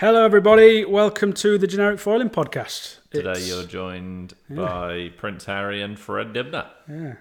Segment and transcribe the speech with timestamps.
[0.00, 0.86] Hello, everybody.
[0.86, 3.00] Welcome to the Generic Foiling Podcast.
[3.10, 6.70] Today It's, you're joined by Prince Harry and Fred Dibnah.
[6.88, 7.14] yeah,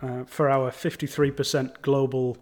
[0.00, 2.38] uh, for our 53% global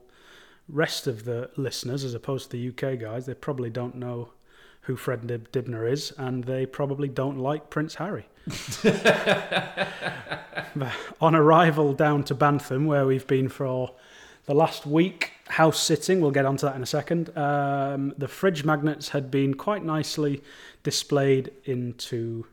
[0.68, 4.34] rest of the listeners, as opposed to the UK guys, they probably don't know
[4.82, 8.29] who Fred Dib- Dibnah is, and they probably don't like Prince Harry.
[11.21, 13.96] On arrival down to Bantham, where we've been for
[14.45, 17.36] the last week, house sitting, we'll get onto that in a second.
[17.36, 20.42] Um, the fridge magnets had been quite nicely
[20.82, 22.46] displayed into,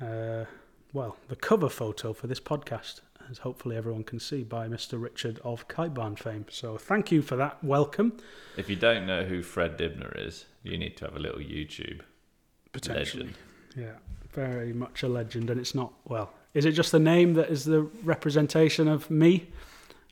[0.00, 0.44] uh,
[0.92, 3.00] well, the cover photo for this podcast,
[3.30, 5.00] as hopefully everyone can see, by Mr.
[5.02, 6.46] Richard of Kite Barn fame.
[6.48, 8.16] So thank you for that welcome.
[8.56, 12.00] If you don't know who Fred Dibnah is, you need to have a little YouTube.
[12.72, 13.24] Potentially.
[13.24, 13.38] Legend.
[13.76, 13.98] Yeah,
[14.32, 17.64] very much a legend, and it's not, well, is it just the name that is
[17.64, 19.48] the representation of me?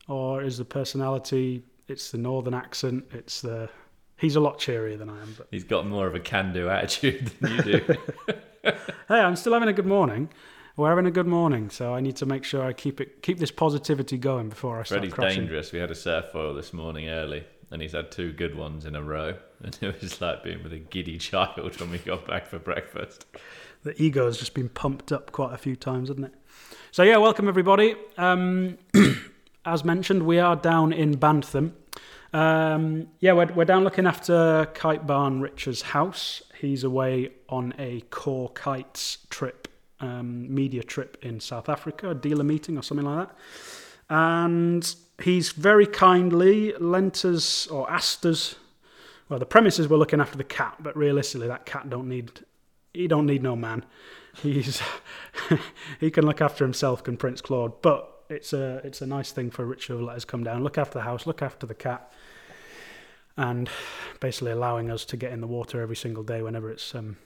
[0.07, 3.69] Or is the personality, it's the northern accent, it's the.
[4.17, 7.27] He's a lot cheerier than I am, but He's got more of a can-do attitude
[7.41, 7.95] than you do.
[8.63, 10.29] hey, I'm still having a good morning.
[10.77, 13.39] We're having a good morning, so I need to make sure I keep it, keep
[13.39, 15.41] this positivity going before I start Freddie's crashing.
[15.41, 15.71] dangerous.
[15.71, 18.95] We had a surf foil this morning early, and he's had two good ones in
[18.95, 19.35] a row.
[19.63, 23.25] And it was like being with a giddy child when we got back for breakfast.
[23.83, 26.33] The ego has just been pumped up quite a few times, hasn't it?
[26.91, 27.95] So yeah, welcome everybody.
[28.17, 28.77] Um,
[29.65, 31.71] as mentioned, we are down in Bantham.
[32.33, 36.43] Um, yeah, we're, we're down looking after Kite Barn Richard's house.
[36.59, 39.67] He's away on a core kites trip,
[39.99, 43.37] um, media trip in South Africa, a dealer meeting or something like that.
[44.09, 48.55] And he's very kindly lent us or asked us.
[49.29, 52.45] Well, the premise is we're looking after the cat, but realistically, that cat don't need
[52.93, 53.83] he don't need no man.
[54.41, 54.81] He's
[55.99, 57.81] he can look after himself, can Prince Claude.
[57.81, 60.77] But it's a it's a nice thing for Richard to let us come down, look
[60.77, 62.11] after the house, look after the cat,
[63.37, 63.69] and
[64.19, 67.17] basically allowing us to get in the water every single day whenever it's um,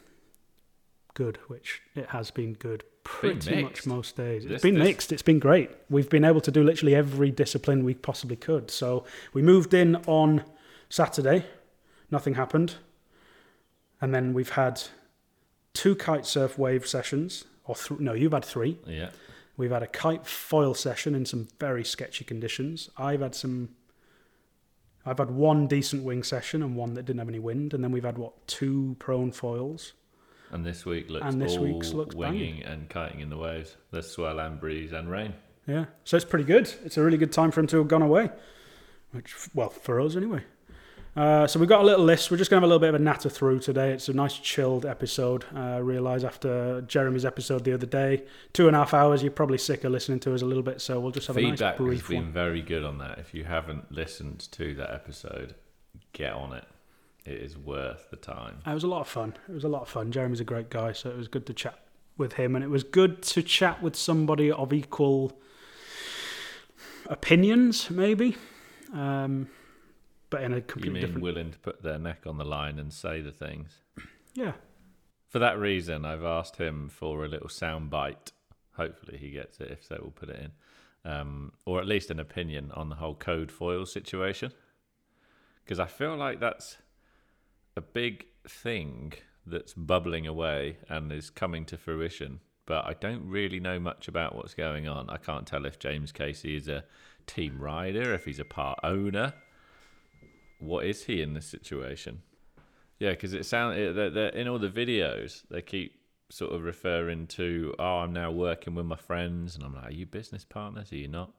[1.13, 4.43] good, which it has been good pretty much most days.
[4.45, 5.11] It's This- been this- mixed.
[5.11, 5.71] It's been great.
[5.89, 8.69] We've been able to do literally every discipline we possibly could.
[8.71, 9.03] So
[9.33, 10.43] we moved in on
[10.89, 11.45] Saturday.
[12.11, 12.75] Nothing happened.
[14.01, 14.81] And then we've had
[15.73, 18.77] two kite surf wave sessions, or th- no, you've had three.
[18.87, 19.09] Yeah.
[19.59, 22.89] We've had a kite foil session in some very sketchy conditions.
[22.95, 23.71] I've had some.
[25.05, 27.91] I've had one decent wing session and one that didn't have any wind, and then
[27.91, 29.91] we've had what two prone foils.
[30.51, 33.75] And this week looks And this all week's looks winging and kiting in the waves.
[33.91, 35.33] There's swell and breeze and rain.
[35.67, 36.73] Yeah, so it's pretty good.
[36.85, 38.31] It's a really good time for him to have gone away,
[39.11, 40.45] which well for us anyway.
[41.15, 42.29] Uh, so we've got a little list.
[42.31, 43.91] We're just going to have a little bit of a natter through today.
[43.91, 45.43] It's a nice chilled episode.
[45.53, 49.31] Uh, I realise after Jeremy's episode the other day, two and a half hours, you're
[49.31, 50.81] probably sick of listening to us a little bit.
[50.81, 52.31] So we'll just have a Feedback nice has brief been one.
[52.31, 53.17] very good on that.
[53.19, 55.55] If you haven't listened to that episode,
[56.13, 56.65] get on it.
[57.25, 58.59] It is worth the time.
[58.65, 59.35] It was a lot of fun.
[59.49, 60.11] It was a lot of fun.
[60.11, 61.77] Jeremy's a great guy, so it was good to chat
[62.17, 65.37] with him, and it was good to chat with somebody of equal
[67.07, 68.35] opinions, maybe,
[68.93, 69.47] um,
[70.29, 71.23] but in a You completely mean different.
[71.23, 73.79] willing to put their neck on the line and say the things?
[74.33, 74.53] Yeah,
[75.27, 78.31] For that reason, I've asked him for a little sound bite.
[78.73, 79.69] Hopefully, he gets it.
[79.71, 80.39] If so, we'll put it
[81.05, 84.51] in, um, or at least an opinion on the whole code foil situation.
[85.63, 86.77] Because I feel like that's
[87.75, 89.13] a big thing
[89.45, 92.39] that's bubbling away and is coming to fruition.
[92.65, 95.09] But I don't really know much about what's going on.
[95.09, 96.85] I can't tell if James Casey is a
[97.27, 99.33] team rider, if he's a part owner.
[100.59, 102.21] What is he in this situation?
[102.99, 105.95] Yeah, because it sounds they're, they're, in all the videos they keep
[106.29, 109.91] sort of referring to, oh, I'm now working with my friends, and I'm like, are
[109.91, 110.91] you business partners?
[110.91, 111.31] Are you not?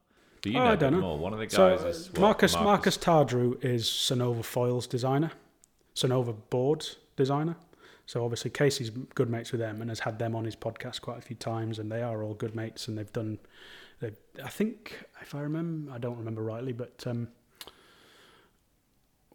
[0.43, 1.01] Do you Oh, know I don't know.
[1.01, 1.19] more.
[1.19, 5.31] One of the So guys is what, Marcus Marcus Tardrew is Sunova Foils designer,
[5.95, 7.57] Sunova boards designer.
[8.07, 11.19] So obviously Casey's good mates with them and has had them on his podcast quite
[11.19, 13.39] a few times, and they are all good mates, and they've done.
[14.01, 17.29] They, I think if I remember, I don't remember rightly, but um,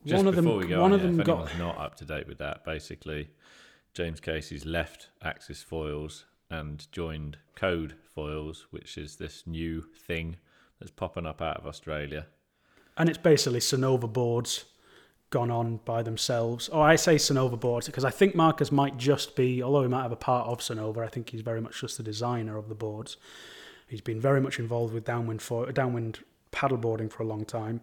[0.06, 1.58] Just one of them, one on, of yeah, them if got.
[1.58, 3.30] not up to date with that, basically,
[3.94, 10.38] James Casey's left Axis Foils and joined Code Foils, which is this new thing
[10.80, 12.28] that's popping up out of Australia.
[12.98, 14.66] and it's basically Sunova boards
[15.32, 16.70] gone on by themselves.
[16.72, 20.04] Oh, I say Sunova boards because I think Marcus might just be, although he might
[20.04, 22.76] have a part of Sunova, I think he's very much just the designer of the
[22.76, 23.18] boards.
[23.88, 26.20] He's been very much involved with downwind for downwind
[26.52, 27.82] paddleboarding for a long time.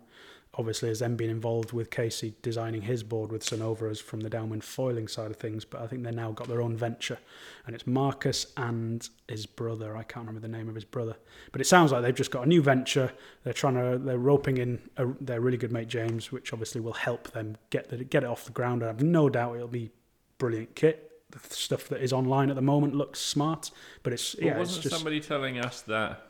[0.59, 4.29] Obviously, has then been involved with Casey designing his board with Sunova as from the
[4.29, 5.65] downwind foiling side of things.
[5.65, 7.19] But I think they've now got their own venture,
[7.65, 9.97] and it's Marcus and his brother.
[9.97, 11.17] I can't remember the name of his brother,
[11.53, 13.13] but it sounds like they've just got a new venture.
[13.45, 16.93] They're trying to they're roping in a, their really good mate James, which obviously will
[16.93, 18.85] help them get the, get it off the ground.
[18.85, 19.91] I have no doubt it'll be
[20.37, 21.23] brilliant kit.
[21.31, 23.71] The stuff that is online at the moment looks smart,
[24.03, 26.27] but it's But yeah, wasn't just somebody telling us that?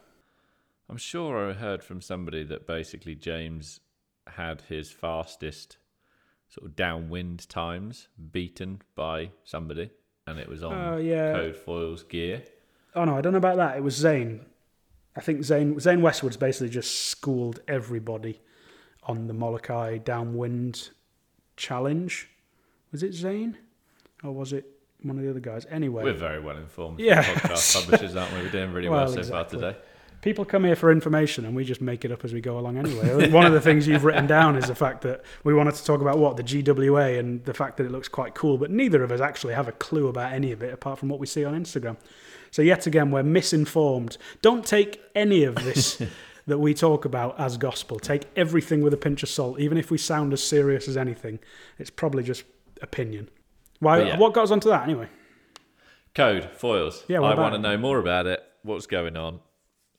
[0.89, 3.81] I'm sure I heard from somebody that basically James
[4.37, 5.76] had his fastest
[6.49, 9.90] sort of downwind times beaten by somebody,
[10.26, 11.32] and it was on Oh, yeah.
[11.32, 12.43] Code Foils gear.
[12.94, 13.76] Oh no, I don't know about that.
[13.76, 14.44] It was Zane.
[15.17, 18.40] I think Zane Zane Westwood's basically just schooled everybody
[19.05, 20.90] on the Molokai downwind
[21.56, 22.29] challenge.
[22.93, 23.56] Was it Zane?
[24.23, 24.67] Or was it
[25.02, 25.67] one of the other guys?
[25.70, 26.05] Anyway.
[26.05, 27.23] We're very well informed Yeah.
[27.25, 28.43] podcast publishers, aren't we?
[28.43, 29.58] We're doing really well, Well, so exactly.
[29.61, 29.79] far today.
[30.23, 32.79] People come here for information and we just make it up as we go along
[32.79, 33.29] anyway.
[33.31, 36.01] One of the things you've written down is the fact that we wanted to talk
[36.01, 36.37] about what?
[36.37, 39.55] The GWA and the fact that it looks quite cool, but neither of us actually
[39.55, 41.97] have a clue about any of it apart from what we see on Instagram.
[42.53, 44.17] So, yet again, we're misinformed.
[44.43, 46.01] Don't take any of this
[46.47, 47.99] that we talk about as gospel.
[47.99, 51.41] Take everything with a pinch of salt, even if we sound as serious as anything.
[51.81, 52.45] It's probably just
[52.81, 53.29] opinion.
[53.81, 54.03] Why?
[54.03, 54.19] Yeah.
[54.19, 55.09] What got us onto that anyway?
[56.15, 57.05] Code Foils.
[57.09, 58.41] Yeah, I want to know more about it.
[58.63, 59.41] What's going on?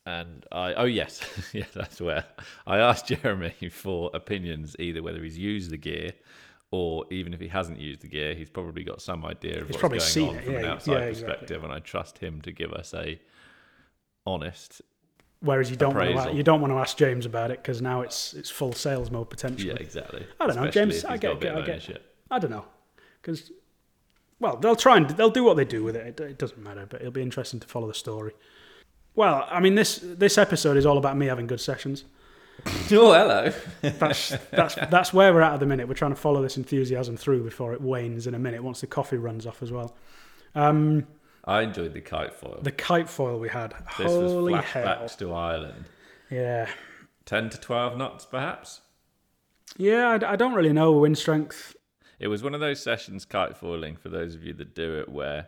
[0.05, 1.21] And I, oh yes,
[1.53, 2.25] yeah, that's where
[2.67, 6.13] I asked Jeremy for opinions, either whether he's used the gear
[6.71, 9.75] or even if he hasn't used the gear, he's probably got some idea of He's
[9.75, 11.31] what's probably going seen on it, from an outside yeah, exactly.
[11.33, 13.21] perspective, and I trust him to give us a
[14.25, 14.81] honest.
[15.41, 18.01] Whereas you don't want to, you don't want to ask James about it because now
[18.01, 19.69] it's it's full sales mode potentially.
[19.69, 20.25] Yeah, exactly.
[20.39, 22.01] I don't know, James, I get- got I get-.
[22.31, 22.65] I don't know,
[23.21, 23.51] because
[24.39, 26.19] well, they'll try and they'll do what they do with it.
[26.19, 26.23] it.
[26.23, 28.33] It doesn't matter, but it'll be interesting to follow the story.
[29.15, 32.05] Well, I mean this this episode is all about me having good sessions.
[32.91, 33.51] Oh, hello.
[33.81, 35.87] That's that's that's where we're at at the minute.
[35.87, 38.87] We're trying to follow this enthusiasm through before it wanes in a minute once the
[38.87, 39.95] coffee runs off as well.
[40.55, 41.07] Um,
[41.45, 42.59] I enjoyed the kite foil.
[42.61, 44.85] the kite foil we had, this holy was hell!
[44.85, 45.85] flashbacks to Ireland.
[46.29, 46.69] Yeah,
[47.25, 48.81] Ten to twelve knots, perhaps.
[49.75, 50.09] yeah.
[50.21, 51.75] I, I don't really know wind strength.
[52.19, 55.09] It was one of those sessions kite foiling for those of you that do it
[55.09, 55.47] where,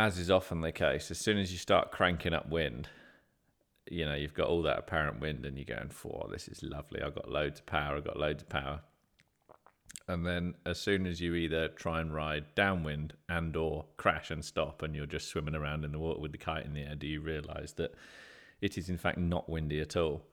[0.00, 2.88] as is often the case, as soon as you start cranking up wind,
[3.90, 7.02] you know, you've got all that apparent wind and you're going, for this is lovely.
[7.02, 7.96] I've got loads of power.
[7.96, 8.80] I've got loads of power.
[10.08, 14.42] And then as soon as you either try and ride downwind and or crash and
[14.42, 16.94] stop and you're just swimming around in the water with the kite in the air,
[16.94, 17.94] do you realise that
[18.62, 20.30] it is in fact not windy at all?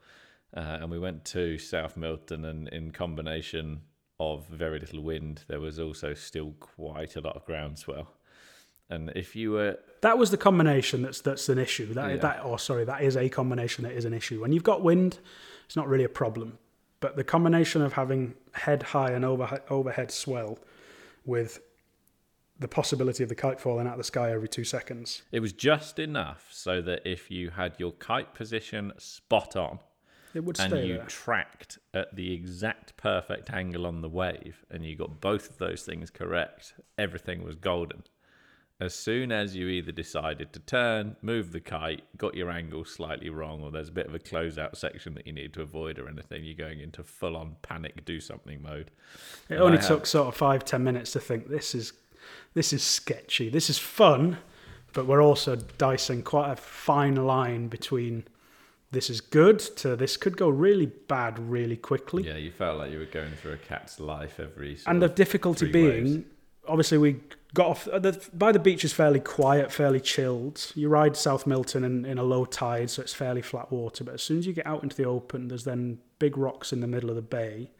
[0.55, 3.81] Uh, and we went to South Milton, and in combination
[4.17, 8.16] of very little wind, there was also still quite a lot of groundswell.
[8.89, 11.93] And if you were, That was the combination that's that's an issue.
[11.93, 12.17] That Yeah.
[12.17, 14.41] that or sorry, that is a combination that is an issue.
[14.41, 15.19] When you've got wind,
[15.65, 16.57] it's not really a problem.
[16.99, 20.57] But the combination of having head high and over, overhead swell
[21.25, 21.59] with
[22.59, 25.21] the possibility of the kite falling out of the sky every two seconds.
[25.31, 29.77] it was just enough so that if you had your kite position spot on
[30.33, 31.05] It would and stay you there.
[31.05, 35.83] tracked at the exact perfect angle on the wave and you got both of those
[35.83, 38.03] things correct, everything was golden.
[38.79, 43.29] As soon as you either decided to turn, move the kite, got your angle slightly
[43.29, 46.07] wrong, or there's a bit of a closeout section that you need to avoid or
[46.07, 48.91] anything, you're going into full on panic, do something mode.
[49.49, 51.93] It And only I have- took sort of five ten minutes to think this is
[52.53, 53.49] this is sketchy.
[53.49, 54.37] This is fun,
[54.93, 58.25] but we're also dicing quite a fine line between
[58.91, 62.27] this is good to this could go really bad really quickly.
[62.27, 65.15] Yeah, you felt like you were going through a cat's life every and the of
[65.15, 66.25] difficulty being waves.
[66.67, 67.19] Obviously we
[67.53, 70.71] got off the, by the beach is fairly quiet fairly chilled.
[70.75, 74.13] You ride south milton in, in a low tide so it's fairly flat water but
[74.13, 76.87] as soon as you get out into the open there's then big rocks in the
[76.87, 77.71] middle of the bay.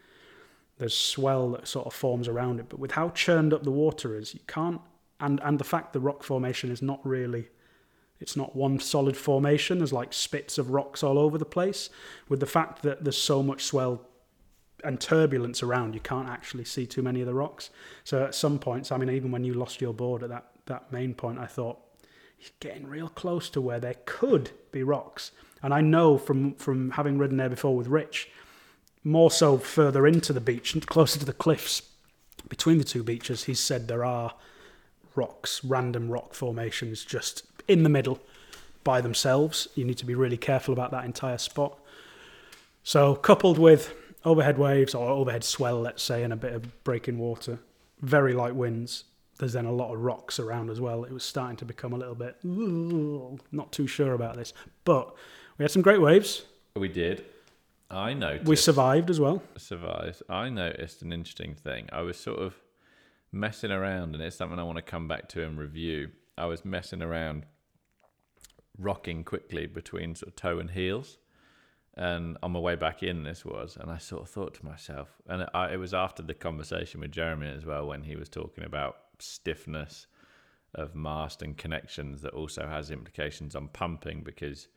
[0.78, 4.16] There's swell that sort of forms around it but with how churned up the water
[4.16, 4.82] is you can't
[5.20, 7.50] and and the fact the rock formation is not really
[8.20, 11.90] it's not one solid formation there's like spits of rocks all over the place.
[12.30, 14.07] With the fact that there's so much swell
[14.84, 17.70] and turbulence around, you can't actually see too many of the rocks.
[18.04, 20.92] So at some points, I mean, even when you lost your board at that, that
[20.92, 21.80] main point, I thought,
[22.40, 25.32] you're getting real close to where there could be rocks.
[25.64, 28.30] And I know from, from having ridden there before with Rich,
[29.04, 31.82] more so further into the beach, and closer to the cliffs
[32.50, 34.36] between the two beaches, he's said there are
[35.16, 38.20] rocks, random rock formations just in the middle
[38.84, 39.68] by themselves.
[39.76, 41.78] You need to be really careful about that entire spot.
[42.84, 43.94] So, coupled with
[44.28, 47.60] overhead waves or overhead swell, let's say, and a bit of breaking water,
[48.02, 49.06] very light winds,
[49.40, 51.04] there's then a lot of rocks around as well.
[51.04, 54.54] It was starting to become a little bit not too sure about this,
[54.84, 55.14] but
[55.58, 56.44] we had some great waves.
[56.76, 57.26] We did.
[57.90, 58.48] I noticed.
[58.48, 59.42] We survived as well.
[59.58, 60.22] survived.
[60.30, 61.88] I noticed an interesting thing.
[61.94, 62.56] I was sort of
[63.32, 66.10] messing around, and it's something I want to come back to and review.
[66.38, 67.46] I was messing around,
[68.78, 71.18] rocking quickly between sort of toe and heels,
[71.98, 75.10] and on my way back in, this was, and I sort of thought to myself,
[75.28, 78.64] and I, it was after the conversation with Jeremy as well when he was talking
[78.64, 80.06] about stiffness
[80.76, 84.68] of mast and connections that also has implications on pumping because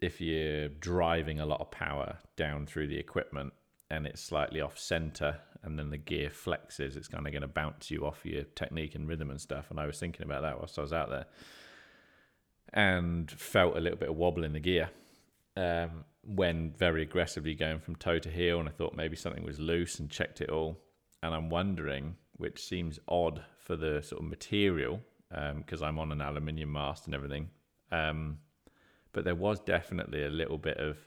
[0.00, 3.54] if you're driving a lot of power down through the equipment
[3.90, 7.48] and it's slightly off center and then the gear flexes, it's kind of going to
[7.48, 9.70] bounce you off your technique and rhythm and stuff.
[9.70, 11.24] And I was thinking about that whilst I was out there
[12.74, 14.90] and felt a little bit of wobble in the gear
[15.58, 18.60] um, when very aggressively going from toe to heel.
[18.60, 20.78] And I thought maybe something was loose and checked it all.
[21.22, 26.12] And I'm wondering, which seems odd for the sort of material, because um, I'm on
[26.12, 27.48] an aluminium mast and everything.
[27.90, 28.38] Um,
[29.12, 30.98] but there was definitely a little bit of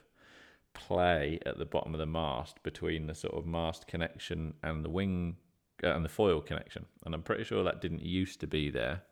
[0.74, 4.90] play at the bottom of the mast between the sort of mast connection and the
[4.90, 5.36] wing
[5.84, 6.86] uh, and the foil connection.
[7.04, 9.02] And I'm pretty sure that didn't used to be there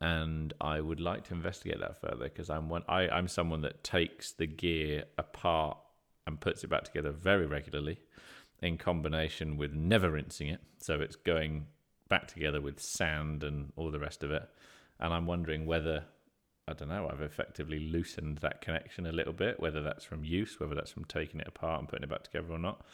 [0.00, 2.82] and I would like to investigate that further because I'm one.
[2.88, 5.78] I, I'm someone that takes the gear apart
[6.26, 7.98] and puts it back together very regularly,
[8.60, 10.60] in combination with never rinsing it.
[10.78, 11.66] So it's going
[12.08, 14.48] back together with sand and all the rest of it.
[15.00, 16.04] And I'm wondering whether
[16.68, 17.08] I don't know.
[17.10, 21.04] I've effectively loosened that connection a little bit, whether that's from use, whether that's from
[21.04, 22.84] taking it apart and putting it back together or not,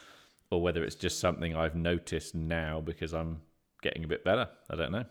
[0.50, 3.40] or whether it's just something I've noticed now because I'm
[3.80, 4.48] getting a bit better.
[4.68, 5.04] I don't know.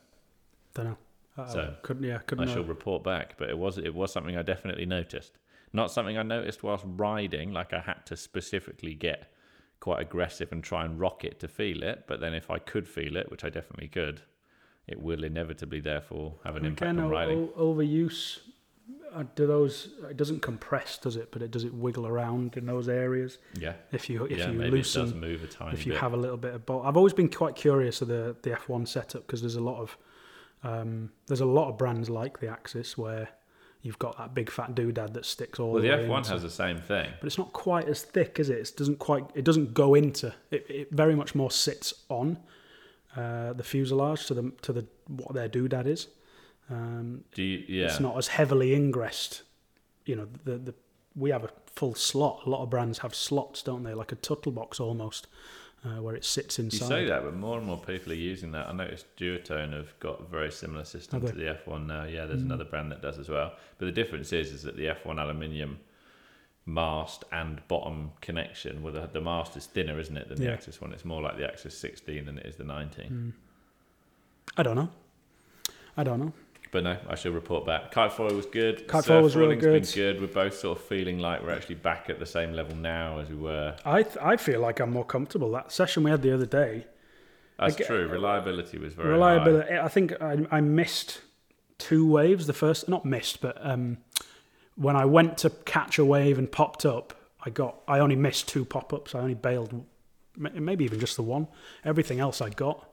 [0.76, 0.98] Don't know.
[1.38, 2.44] Uh, so couldn't yeah couldn't.
[2.44, 2.56] I know.
[2.56, 5.38] shall report back, but it was it was something I definitely noticed.
[5.74, 9.32] Not something I noticed whilst riding, like I had to specifically get
[9.80, 12.04] quite aggressive and try and rock it to feel it.
[12.08, 14.22] But then if I could feel it, which I definitely could,
[14.88, 17.50] it will inevitably therefore have an impact on riding.
[17.56, 18.40] O- overuse.
[19.14, 19.90] Uh, do those?
[20.10, 21.30] It doesn't compress, does it?
[21.32, 23.40] But it does it wiggle around in those areas.
[23.58, 23.74] Yeah.
[23.92, 26.02] If you if yeah, you loosen, it does move a tiny if you bit.
[26.02, 26.86] have a little bit of bolt.
[26.86, 29.98] I've always been quite curious of the the F1 setup because there's a lot of
[30.64, 33.30] um, there's a lot of brands like the Axis where
[33.82, 36.32] you've got that big fat doodad that sticks all well, the, the way F1 into,
[36.32, 38.60] has the same thing, but it's not quite as thick, is it?
[38.60, 39.26] It doesn't quite.
[39.34, 40.34] It doesn't go into.
[40.52, 42.38] It, it very much more sits on
[43.16, 46.08] uh, the fuselage to the to the what their doodad is.
[46.70, 47.86] Um, Do you, yeah.
[47.88, 49.44] It's not as heavily ingressed.
[50.06, 50.74] You know, the the
[51.16, 52.44] we have a full slot.
[52.46, 53.94] A lot of brands have slots, don't they?
[53.94, 55.28] Like a tuttle box almost
[55.84, 56.82] uh, where it sits inside.
[56.82, 58.68] You say that, but more and more people are using that.
[58.68, 62.04] I noticed Duotone have got a very similar system to the F1 now.
[62.04, 62.46] Yeah, there's mm.
[62.46, 63.54] another brand that does as well.
[63.80, 65.80] But the difference is, is that the F1 aluminium
[66.68, 70.52] mast and bottom connection, well, the, the mast is thinner, isn't it, than the yeah.
[70.52, 70.94] Axis one?
[70.94, 73.06] It's more like the Axis 16 than it is the 19.
[73.06, 73.34] Mm.
[74.58, 74.90] I don't know.
[75.98, 76.34] I don't know.
[76.72, 77.92] But no, I shall report back.
[77.92, 78.88] Kite foil was good.
[78.88, 79.84] Kite foil was really good.
[79.84, 80.22] Been good.
[80.22, 83.30] We're both sort of feeling like we're actually back at the same level now as
[83.30, 83.76] we were.
[83.84, 85.52] I th- I feel like I'm more comfortable.
[85.52, 86.88] That session we had the other day.
[87.60, 88.08] That's true.
[88.08, 89.74] Reliability was very reliability.
[89.74, 89.84] High.
[89.84, 91.22] I think I, I missed
[91.78, 92.48] two waves.
[92.48, 93.98] The first, not missed, but um,
[94.76, 97.14] when I went to catch a wave and popped up,
[97.44, 97.82] I got.
[97.86, 99.14] I only missed two pop ups.
[99.14, 99.84] I only bailed,
[100.38, 101.50] maybe even just the one.
[101.84, 102.91] Everything else I got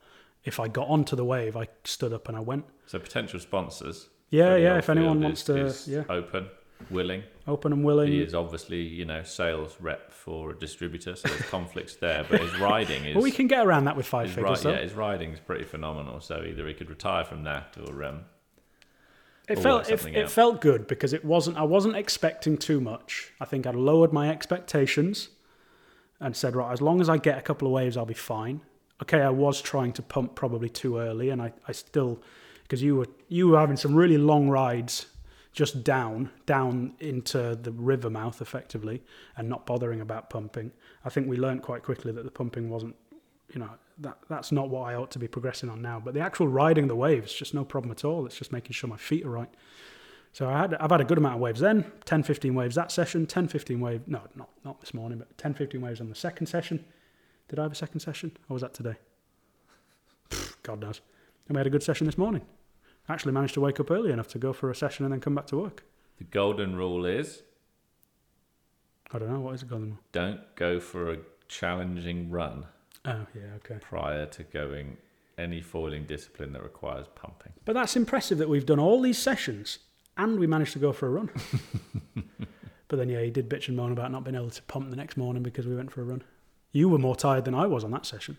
[0.49, 2.65] if I got onto the wave, I stood up and I went.
[2.87, 4.09] So potential sponsors.
[4.31, 4.79] Yeah, yeah.
[4.79, 6.49] If anyone wants to, yeah, open,
[6.91, 8.11] willing, open and willing.
[8.11, 12.25] He is obviously, you know, sales rep for a distributor, so there's conflicts there.
[12.29, 13.15] But his riding is.
[13.15, 14.65] well, we can get around that with five figures.
[14.65, 16.21] Ri- yeah, his riding is pretty phenomenal.
[16.21, 18.25] So either he could retire from that, or um,
[19.49, 21.59] it felt it, it, felt good because it wasn't.
[21.59, 23.33] I wasn't expecting too much.
[23.39, 25.29] I think I lowered my expectations
[26.21, 28.63] and said, right, as long as I get a couple of waves, I'll be fine
[29.03, 32.21] okay, I was trying to pump probably too early, and I, I still
[32.63, 35.07] because you were you were having some really long rides
[35.53, 39.03] just down down into the river mouth effectively
[39.37, 40.71] and not bothering about pumping.
[41.05, 42.95] I think we learned quite quickly that the pumping wasn't
[43.53, 46.01] you know that that's not what I ought to be progressing on now.
[46.05, 48.27] But the actual riding the waves just no problem at all.
[48.27, 49.51] It's just making sure my feet are right.
[50.33, 52.93] So I had I've had a good amount of waves then, 10 15 waves that
[52.93, 56.15] session, 10 15 waves no, not not this morning, but 10 15 waves on the
[56.15, 56.85] second session.
[57.49, 58.37] Did I have a second session?
[58.49, 58.97] Or was that today?
[60.63, 61.01] God knows.
[61.49, 62.43] And we had a good session this morning.
[63.09, 65.35] Actually managed to wake up early enough to go for a session and then come
[65.35, 65.85] back to work.
[66.19, 67.43] The golden rule is
[69.11, 69.41] I don't know.
[69.41, 69.99] What is the golden rule?
[70.13, 72.67] Don't go for a challenging run.
[73.07, 73.79] Oh, yeah, okay.
[73.81, 74.99] Prior to going
[75.39, 77.53] any foiling discipline that requires pumping.
[77.65, 79.79] But that's impressive that we've done all these sessions
[80.17, 81.31] and we managed to go for a run.
[82.89, 84.97] but then, yeah, he did bitch and moan about not being able to pump the
[84.97, 86.23] next morning because we went for a run.
[86.73, 88.39] You were more tired than I was on that session.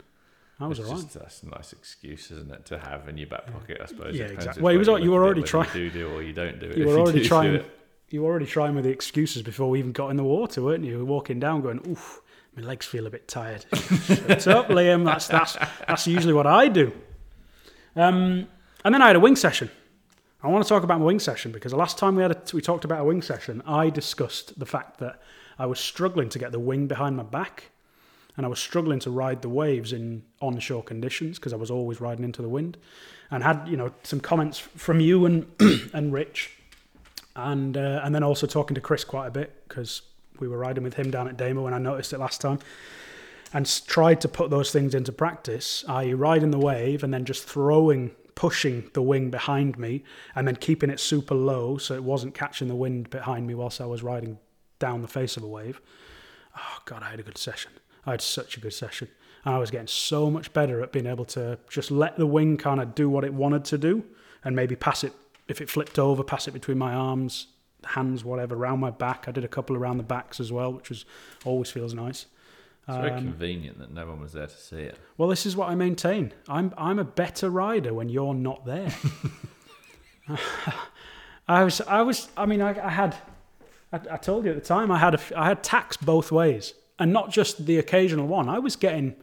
[0.59, 1.09] I was it's all right.
[1.09, 3.79] that's a nice excuse, isn't it, to have in your back pocket?
[3.81, 4.15] I suppose.
[4.15, 4.62] Yeah, exactly.
[4.62, 5.69] Well, you was you were already trying.
[5.74, 6.77] You do do or you don't do it.
[6.77, 7.63] You were already trying.
[8.09, 10.83] You were already trying with the excuses before we even got in the water, weren't
[10.83, 11.05] you?
[11.05, 12.21] walking down, going, "Oof,
[12.55, 15.05] my legs feel a bit tired." Shut up, Liam.
[15.05, 15.57] That's that's
[15.88, 16.91] that's usually what I do.
[17.95, 18.48] Um,
[18.83, 19.69] and then I had a wing session.
[20.41, 22.41] I want to talk about my wing session because the last time we had a,
[22.53, 25.21] we talked about a wing session, I discussed the fact that
[25.57, 27.71] I was struggling to get the wing behind my back,
[28.38, 32.00] and I was struggling to ride the waves in onshore conditions because I was always
[32.00, 32.77] riding into the wind,
[33.31, 35.45] and had you know some comments from you and
[35.93, 36.51] and Rich,
[37.36, 40.01] and uh, and then also talking to Chris quite a bit because
[40.39, 42.59] we were riding with him down at Damo when I noticed it last time
[43.53, 47.43] and tried to put those things into practice, i.e., riding the wave and then just
[47.43, 50.03] throwing, pushing the wing behind me
[50.36, 53.81] and then keeping it super low so it wasn't catching the wind behind me whilst
[53.81, 54.38] I was riding
[54.77, 55.81] down the face of a wave.
[56.55, 57.71] Oh, God, I had a good session.
[58.06, 59.08] I had such a good session.
[59.46, 62.58] And I was getting so much better at being able to just let the wing
[62.58, 64.03] kind of do what it wanted to do
[64.44, 65.13] and maybe pass it,
[65.48, 67.48] if it flipped over, pass it between my arms,
[67.86, 69.25] hands, whatever, around my back.
[69.27, 71.06] I did a couple around the backs as well, which was
[71.46, 72.25] always feels nice.
[72.88, 74.98] It's very Um, convenient that no one was there to see it.
[75.18, 76.34] Well, this is what I maintain.
[76.48, 78.91] I'm I'm a better rider when you're not there.
[81.48, 83.15] I was I was I mean I, I had
[83.91, 86.74] I, I told you at the time I had a I had tax both ways
[87.00, 88.50] and not just the occasional one.
[88.50, 89.15] I was getting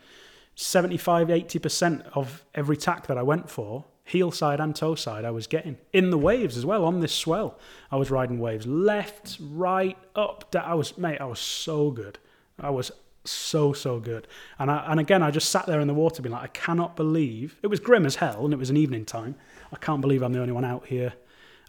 [0.56, 5.30] 75 80% of every tack that I went for, heel side and toe side I
[5.30, 7.58] was getting in the waves as well on this swell.
[7.92, 10.64] I was riding waves left, right, up, down.
[10.64, 12.18] I was mate, I was so good.
[12.58, 12.90] I was
[13.24, 14.26] so so good.
[14.58, 16.96] And I, and again, I just sat there in the water, being like, I cannot
[16.96, 19.34] believe it was grim as hell, and it was an evening time.
[19.72, 21.12] I can't believe I'm the only one out here.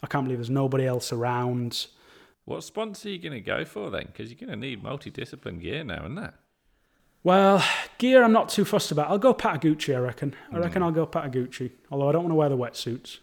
[0.02, 1.88] I can't believe there's nobody else around.
[2.48, 4.06] What sponsor are you going to go for then?
[4.06, 6.36] Because you're going to need multidiscipline gear now, isn't that?
[7.22, 7.62] Well,
[7.98, 9.10] gear I'm not too fussed about.
[9.10, 10.34] I'll go Patagucci, I reckon.
[10.54, 13.18] I reckon I'll go Patagucci, although I don't want to wear the wetsuits.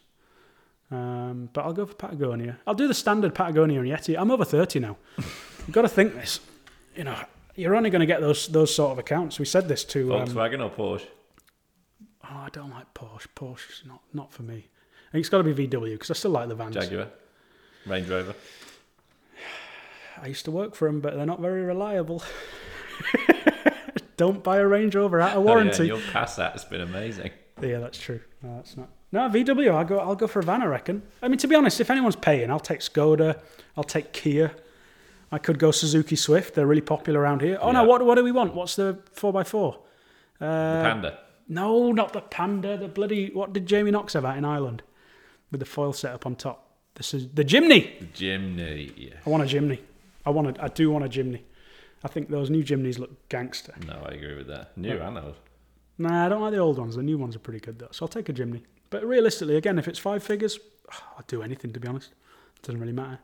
[0.90, 2.58] Um, but I'll go for Patagonia.
[2.66, 4.14] I'll do the standard Patagonia and Yeti.
[4.14, 4.98] I'm over 30 now.
[5.16, 6.40] You've got to think this.
[6.94, 7.16] You know,
[7.56, 9.38] you're only going to get those those sort of accounts.
[9.38, 10.16] We said this to.
[10.16, 11.06] Um, Volkswagen or Porsche?
[12.24, 13.28] oh, I don't like Porsche.
[13.34, 14.68] Porsche's not, not for me.
[15.08, 16.74] I think it's got to be VW because I still like the vans.
[16.74, 17.08] Jaguar?
[17.86, 18.34] Range Rover?
[20.22, 22.22] I used to work for them, but they're not very reliable.
[24.16, 25.90] don't buy a Range Rover out of warranty.
[25.90, 27.30] Oh, yeah, your Passat has been amazing.
[27.60, 28.20] Yeah, that's true.
[28.42, 28.88] No, that's not.
[29.12, 29.70] No, VW.
[29.72, 29.98] I'll go.
[30.00, 30.62] I'll go for a van.
[30.62, 31.02] I reckon.
[31.22, 33.40] I mean, to be honest, if anyone's paying, I'll take Skoda.
[33.76, 34.52] I'll take Kia.
[35.30, 36.54] I could go Suzuki Swift.
[36.54, 37.58] They're really popular around here.
[37.60, 38.54] Oh no, what what do we want?
[38.54, 39.78] What's the four x four?
[40.40, 41.18] The Uh, Panda.
[41.48, 42.76] no, not the Panda.
[42.76, 44.82] The bloody what did Jamie Knox have out in Ireland
[45.50, 46.76] with the foil setup on top?
[46.96, 47.98] This is the Jimny.
[48.00, 48.92] The Jimny.
[48.96, 49.14] Yeah.
[49.24, 49.78] I want a Jimny.
[50.26, 51.42] I want a, I do want a Jimny.
[52.02, 53.74] I think those new Jimneys look gangster.
[53.86, 54.76] No, I agree with that.
[54.76, 55.36] New and old.
[55.96, 56.96] Nah, I don't like the old ones.
[56.96, 57.88] The new ones are pretty good though.
[57.92, 58.62] So I'll take a Jimny.
[58.90, 60.58] But realistically, again, if it's five figures,
[61.18, 62.10] I'd do anything to be honest.
[62.56, 63.20] It doesn't really matter.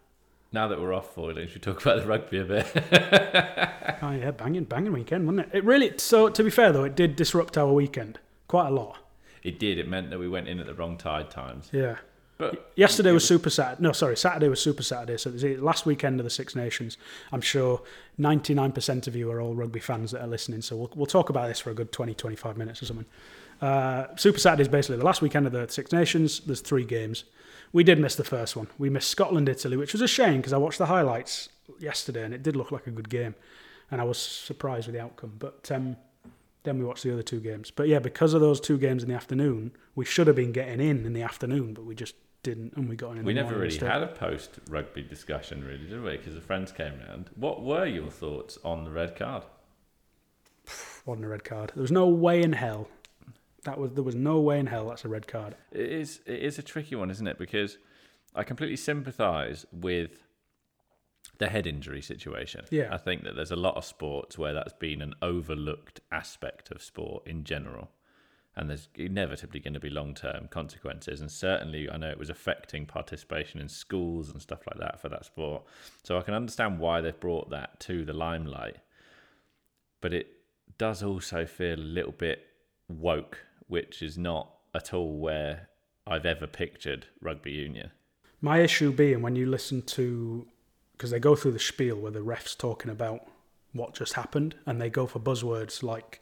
[0.53, 3.67] Now that we're off foiling, should we talk about the rugby a bit?
[4.03, 5.59] Oh yeah, banging, banging weekend, wasn't it?
[5.59, 5.93] It really.
[5.99, 8.97] So to be fair though, it did disrupt our weekend quite a lot.
[9.43, 9.77] it did.
[9.79, 11.69] It meant that we went in at the wrong tide times.
[11.71, 11.97] Yeah.
[12.41, 13.83] But Yesterday was Super Saturday.
[13.83, 15.19] No, sorry, Saturday was Super Saturday.
[15.19, 16.97] So it was the last weekend of the Six Nations.
[17.31, 17.83] I'm sure
[18.19, 20.63] 99% of you are all rugby fans that are listening.
[20.63, 23.05] So we'll, we'll talk about this for a good 20, 25 minutes or something.
[23.61, 26.41] Uh, Super Saturday is basically the last weekend of the Six Nations.
[26.41, 27.25] There's three games.
[27.73, 28.69] We did miss the first one.
[28.79, 32.33] We missed Scotland, Italy, which was a shame because I watched the highlights yesterday and
[32.33, 33.35] it did look like a good game.
[33.91, 35.35] And I was surprised with the outcome.
[35.39, 35.97] But um,
[36.63, 37.71] then we watched the other two games.
[37.71, 40.81] But yeah, because of those two games in the afternoon, we should have been getting
[40.81, 43.25] in in the afternoon, but we just didn't, and we got in.
[43.25, 43.91] we the never really instead.
[43.91, 46.17] had a post rugby discussion, really, did we?
[46.17, 47.31] Because the friends came round.
[47.37, 49.45] What were your thoughts on the red card?
[51.07, 51.73] Wasn't a red card.
[51.75, 52.89] There was no way in hell.
[53.65, 55.55] That was there was no way in hell that's a red card.
[55.73, 57.39] It is it is a tricky one, isn't it?
[57.39, 57.79] Because
[58.35, 60.23] I completely sympathise with
[61.39, 62.65] the head injury situation.
[62.71, 62.89] Yeah.
[62.93, 66.83] I think that there's a lot of sports where that's been an overlooked aspect of
[66.83, 67.91] sport in general.
[68.57, 71.21] And there's inevitably going to be long term consequences.
[71.21, 75.09] And certainly, I know it was affecting participation in schools and stuff like that for
[75.09, 75.63] that sport.
[76.03, 78.79] So I can understand why they've brought that to the limelight.
[80.01, 80.29] But it
[80.79, 82.45] does also feel a little bit
[82.89, 85.69] woke, which is not at all where
[86.07, 87.91] I've ever pictured rugby union.
[88.41, 90.47] My issue being when you listen to
[91.01, 93.27] because they go through the spiel where the refs talking about
[93.73, 96.21] what just happened, and they go for buzzwords like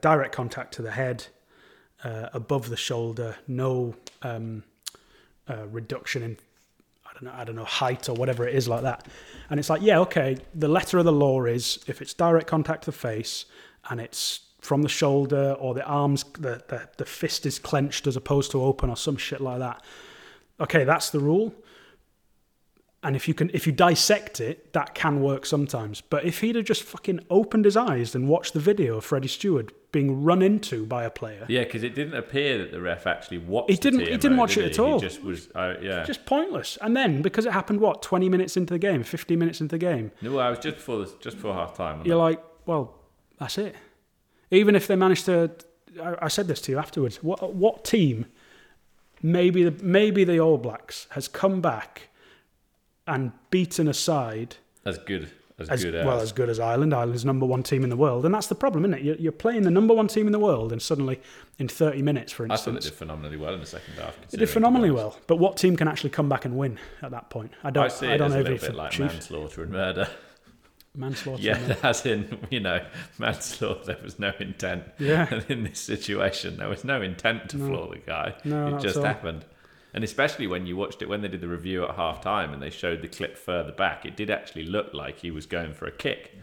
[0.00, 1.26] direct contact to the head,
[2.04, 4.62] uh, above the shoulder, no um,
[5.48, 6.36] uh, reduction in
[7.06, 9.06] I don't know I don't know height or whatever it is like that,
[9.50, 12.82] and it's like yeah okay the letter of the law is if it's direct contact
[12.82, 13.46] to the face
[13.90, 18.16] and it's from the shoulder or the arms the, the the fist is clenched as
[18.16, 19.82] opposed to open or some shit like that
[20.60, 21.54] okay that's the rule
[23.00, 26.00] And if you can, if you dissect it, that can work sometimes.
[26.00, 29.28] But if he'd have just fucking opened his eyes and watched the video of Freddie
[29.28, 33.06] Steward being run into by a player, Yeah, because it didn't appear that the ref
[33.06, 33.70] actually watched.
[33.70, 34.82] He didn't- he TMO, didn't watch did it at he?
[34.82, 34.98] all.
[35.00, 35.48] He just was.
[35.54, 36.02] Uh, yeah.
[36.04, 36.76] just pointless.
[36.82, 39.78] And then because it happened, what twenty minutes into the game, fifteen minutes into the
[39.78, 42.02] game, No, I was just before the, just before half time.
[42.04, 42.96] you're like, well,
[43.38, 43.76] that's it.
[44.50, 45.52] Even if they managed to,
[46.02, 47.22] I, I said this to you afterwards.
[47.22, 48.26] What what team?
[49.22, 52.08] Maybe the maybe the All Blacks has come back
[53.08, 56.22] and beaten a side as good as, as good well as.
[56.24, 56.94] as good as Ireland.
[56.94, 59.02] Ireland's number one team in the world, and that's the problem, isn't it?
[59.04, 61.20] You're, you're playing the number one team in the world, and suddenly
[61.58, 64.16] in 30 minutes, for instance, I thought they did phenomenally well in the second half.
[64.30, 65.16] they did phenomenally to be honest.
[65.16, 65.24] well.
[65.26, 67.50] But what team can actually come back and win at that point?
[67.64, 67.84] I don't.
[67.86, 70.08] I see I don't as a know little if bit it's like manslaughter and murder.
[70.94, 71.42] manslaughter.
[71.42, 72.84] Yeah, as in, you know,
[73.18, 74.84] manslaughter, there was no intent.
[74.98, 75.26] Yeah.
[75.30, 77.66] And in this situation, there was no intent to No.
[77.66, 78.34] floor the guy.
[78.44, 79.44] No, it just happened.
[79.94, 82.62] And especially when you watched it, when they did the review at half time and
[82.62, 85.86] they showed the clip further back, it did actually look like he was going for
[85.86, 86.36] a kick.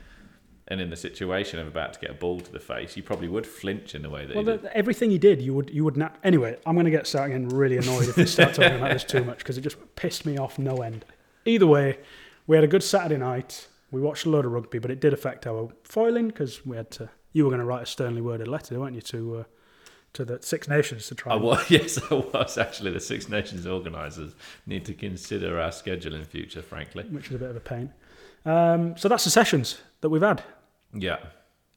[0.68, 3.28] And in the situation of about to get a ball to the face, you probably
[3.28, 4.66] would flinch in the way that Well, he did.
[4.74, 6.16] everything he did, you would you would not.
[6.24, 9.04] Anyway, I'm going to get starting getting really annoyed if we start talking about this
[9.04, 11.06] too much because it just pissed me off no end.
[11.46, 12.00] Either way,
[12.48, 13.68] we had a good Saturday night.
[13.92, 16.90] We watched a load of rugby, but it did affect our foiling because we had
[16.92, 17.10] to.
[17.32, 19.44] You were going to write a sternly worded letter, weren't you, to uh,
[20.16, 21.34] to the Six Nations to try.
[21.34, 22.92] I was, yes, I was actually.
[22.92, 24.34] The Six Nations organisers
[24.66, 27.04] need to consider our schedule in future, frankly.
[27.04, 27.94] which is a bit of a pain.
[28.46, 30.44] Um, so that's the sessions that we've had.
[30.94, 31.18] Yeah.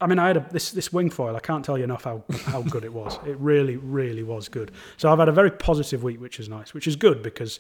[0.01, 1.35] I mean, I had a, this this wing foil.
[1.35, 3.19] I can't tell you enough how how good it was.
[3.27, 4.71] It really, really was good.
[4.97, 7.59] So I've had a very positive week, which is nice, which is good because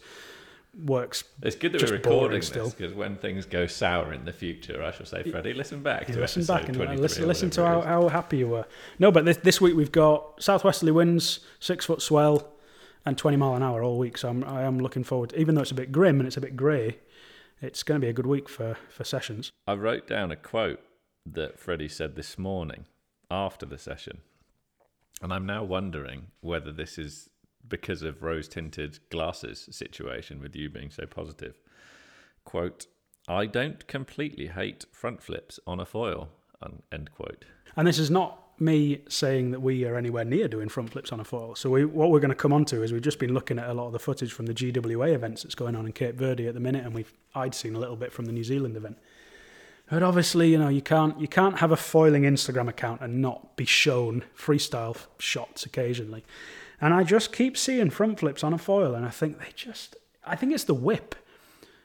[0.78, 1.24] works.
[1.42, 2.66] It's good that we're recording still.
[2.66, 6.06] this because when things go sour in the future, I shall say, Freddie, listen back
[6.06, 8.66] to listen back and uh, listen listen to how, how happy you were.
[8.98, 12.52] No, but this, this week we've got southwesterly winds, six foot swell,
[13.04, 14.18] and twenty mile an hour all week.
[14.18, 15.32] So I'm I am looking forward.
[15.36, 16.98] Even though it's a bit grim and it's a bit grey,
[17.60, 19.52] it's going to be a good week for for sessions.
[19.66, 20.80] I wrote down a quote
[21.26, 22.86] that Freddie said this morning
[23.30, 24.18] after the session,
[25.20, 27.28] and I'm now wondering whether this is
[27.68, 31.60] because of rose tinted glasses situation with you being so positive.
[32.44, 32.86] Quote,
[33.28, 36.30] I don't completely hate front flips on a foil.
[36.90, 37.44] End quote.
[37.76, 41.20] And this is not me saying that we are anywhere near doing front flips on
[41.20, 41.54] a foil.
[41.54, 43.68] So we, what we're going to come on to is we've just been looking at
[43.68, 46.48] a lot of the footage from the GWA events that's going on in Cape Verde
[46.48, 48.98] at the minute, and we've I'd seen a little bit from the New Zealand event.
[49.90, 53.56] But obviously, you know, you can't you can't have a foiling Instagram account and not
[53.56, 56.24] be shown freestyle shots occasionally.
[56.80, 59.96] And I just keep seeing front flips on a foil, and I think they just
[60.26, 61.14] I think it's the whip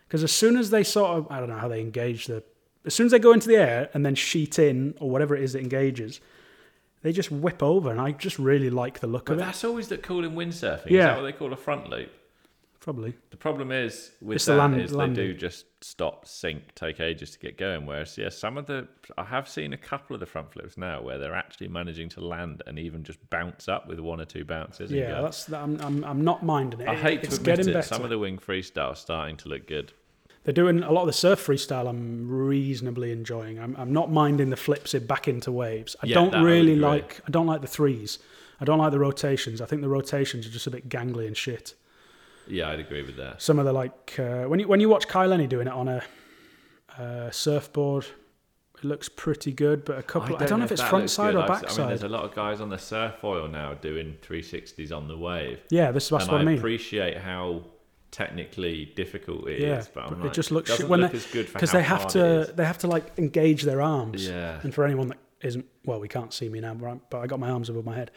[0.07, 2.43] because as soon as they sort of I don't know how they engage the
[2.85, 5.43] as soon as they go into the air and then sheet in or whatever it
[5.43, 6.19] is that engages,
[7.01, 9.41] they just whip over, and I just really like the look But of it.
[9.43, 10.87] that's always the cool in windsurfing.
[10.87, 11.07] Is Yeah.
[11.07, 12.09] that what they call a front loop?
[12.83, 13.13] Probably.
[13.31, 16.99] The problem is with It's the that land- is they do just stop, sink, take
[16.99, 17.85] ages to get going.
[17.85, 21.01] Whereas, yeah, some of the I have seen a couple of the front flips now
[21.01, 24.43] where they're actually managing to land and even just bounce up with one or two
[24.43, 24.91] bounces.
[24.91, 25.21] Yeah, go.
[25.23, 26.89] that's I'm, I'm I'm not minding it.
[26.89, 27.67] I hate to it's admit it.
[27.67, 27.81] better.
[27.87, 29.93] Some of the wing freestyle are starting to look good.
[30.43, 31.87] They're doing a lot of the surf freestyle.
[31.87, 33.59] I'm reasonably enjoying.
[33.59, 35.95] I'm I'm not minding the flips it back into waves.
[36.03, 37.21] I Yeah, don't that I really like.
[37.25, 38.19] I don't like the threes.
[38.59, 39.61] I don't like the rotations.
[39.61, 41.75] I think the rotations are just a bit gangly and shit.
[42.47, 43.41] Yeah, I'd agree with that.
[43.41, 45.87] Some of the like uh, when you when you watch Kai Lenny doing it on
[45.87, 46.03] a
[46.97, 48.05] uh, surfboard,
[48.77, 49.85] it looks pretty good.
[49.85, 51.43] But a couple, I don't, know if it's that front side good.
[51.43, 54.17] or back I mean, there's a lot of guys on the surf foil now doing
[54.21, 55.59] 360s on the wave.
[55.69, 56.57] yeah, this that's and what I, I mean.
[56.57, 57.63] appreciate how
[58.11, 59.61] technically difficult it is.
[59.61, 62.07] Yeah, but, I'm it just looks doesn't when look they- as good because they have
[62.09, 64.27] to they have to like engage their arms.
[64.27, 64.59] Yeah.
[64.61, 67.39] And for anyone that isn't well, we can't see me now, but, but I got
[67.39, 68.11] my arms above my head.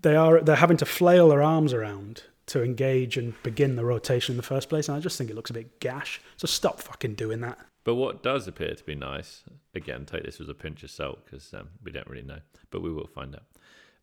[0.00, 4.32] They are they're having to flail their arms around to engage and begin the rotation
[4.32, 6.20] in the first place, and I just think it looks a bit gash.
[6.36, 7.58] So stop fucking doing that.
[7.84, 11.24] But what does appear to be nice, again, take this with a pinch of salt
[11.24, 13.44] because um, we don't really know, but we will find out.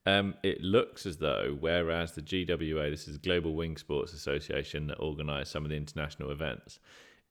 [0.08, 4.96] Um, it looks as though, whereas the GWA, this is Global Wing Sports Association that
[4.96, 6.80] organise some of the international events,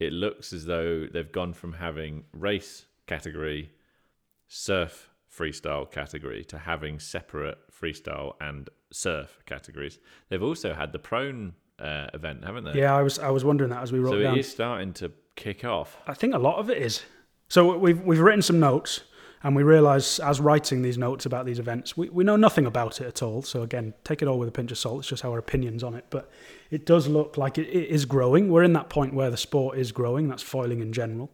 [0.00, 3.70] it looks as though they've gone from having race category,
[4.48, 9.98] surf freestyle category, to having separate freestyle and surf categories.
[10.28, 12.74] They've also had the prone uh, event, haven't they?
[12.80, 14.36] Yeah, I was I was wondering that as we wrote So down.
[14.36, 15.96] it is starting to kick off.
[16.06, 17.02] I think a lot of it is.
[17.48, 19.00] So we've we've written some notes,
[19.42, 23.00] and we realise as writing these notes about these events, we, we know nothing about
[23.00, 23.42] it at all.
[23.42, 25.00] So again, take it all with a pinch of salt.
[25.00, 26.30] It's just our opinions on it, but
[26.70, 28.50] it does look like it, it is growing.
[28.50, 30.28] We're in that point where the sport is growing.
[30.28, 31.30] That's foiling in general.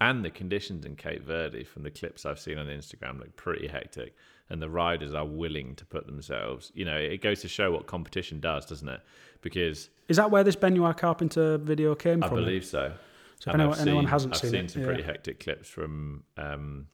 [0.00, 3.66] And the conditions in Cape Verde, from the clips I've seen on Instagram, look pretty
[3.66, 4.14] hectic.
[4.48, 6.72] And the riders are willing to put themselves.
[6.74, 9.00] You know, it goes to show what competition does, doesn't it?
[9.42, 12.38] Because Is that where this Benoit Carpentier video came I from?
[12.38, 12.92] I believe so.
[13.38, 14.88] So if anyone, I've anyone seen- hasn't I've seen, seen it, some yeah.
[14.88, 16.86] pretty hectic clips from um,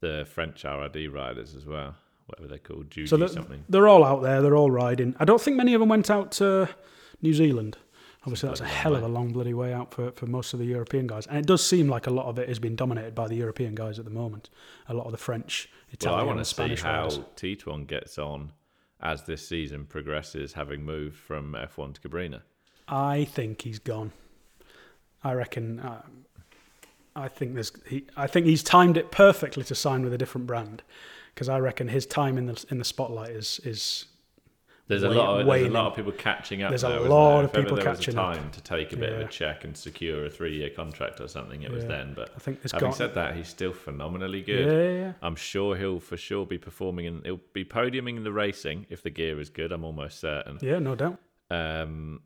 [0.00, 1.94] the French RRD riders as well,
[2.26, 3.64] whatever they're called, Judy So something.
[3.68, 4.42] they're all out there.
[4.42, 5.14] They're all riding.
[5.20, 6.68] I don't think many of them went out to
[7.22, 7.78] New Zealand.
[8.28, 10.66] Obviously, that's a hell of a long bloody way out for, for most of the
[10.66, 11.26] European guys.
[11.28, 13.74] And it does seem like a lot of it has been dominated by the European
[13.74, 14.50] guys at the moment.
[14.86, 17.20] A lot of the French, Italian, Well, I want to and see Spanish how riders.
[17.36, 18.52] Titouan gets on
[19.00, 22.42] as this season progresses, having moved from F1 to Cabrinha.
[22.86, 24.12] I think he's gone.
[25.24, 25.80] I reckon.
[25.80, 26.02] Uh,
[27.16, 27.72] I think there's.
[27.86, 30.82] He, I think he's timed it perfectly to sign with a different brand,
[31.34, 34.04] because I reckon his time in the in the spotlight is is.
[34.88, 36.70] There's a lot of there's a lot of people catching up.
[36.70, 37.38] There's a though, lot there?
[37.38, 38.34] of If people there was catching a up.
[38.36, 41.62] time to take a bit of a check and secure a three-year contract or something.
[41.62, 42.96] It was then, but I think it's having gone.
[42.96, 44.66] said that, he's still phenomenally good.
[44.66, 45.12] yeah, yeah.
[45.22, 49.02] I'm sure he'll for sure be performing and He'll be podiuming in the racing if
[49.02, 49.72] the gear is good.
[49.72, 50.58] I'm almost certain.
[50.62, 51.18] Yeah, no doubt.
[51.50, 52.20] Um,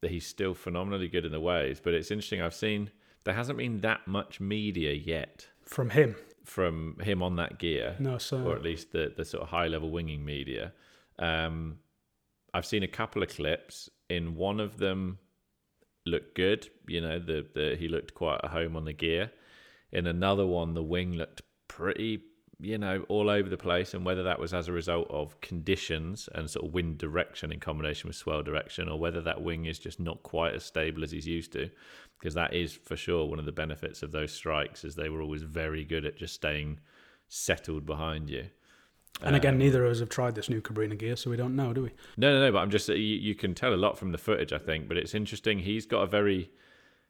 [0.00, 1.80] that he's still phenomenally good in the ways.
[1.82, 2.40] But it's interesting.
[2.42, 2.90] I've seen
[3.24, 8.18] there hasn't been that much media yet From him, from him on that gear, no,
[8.18, 10.72] so or at least the the sort of high level winging media.
[11.18, 11.78] Um,
[12.56, 13.90] I've seen a couple of clips.
[14.08, 15.18] In one of them,
[16.06, 16.70] looked good.
[16.88, 19.30] You know, the, the he looked quite at home on the gear.
[19.92, 22.22] In another one, the wing looked pretty,
[22.58, 23.92] you know, all over the place.
[23.92, 27.60] And whether that was as a result of conditions and sort of wind direction in
[27.60, 31.10] combination with swell direction, or whether that wing is just not quite as stable as
[31.10, 31.68] he's used to,
[32.18, 35.20] because that is for sure one of the benefits of those strikes, is they were
[35.20, 36.80] always very good at just staying
[37.28, 38.46] settled behind you.
[39.22, 41.56] And again, Um, neither of us have tried this new Cabrinha gear, so we don't
[41.56, 41.90] know, do we?
[42.16, 42.52] no, no, no.
[42.52, 44.88] But I'm just you, you can tell a lot from the footage, I think.
[44.88, 45.58] But it's interesting.
[45.60, 46.50] He's got a very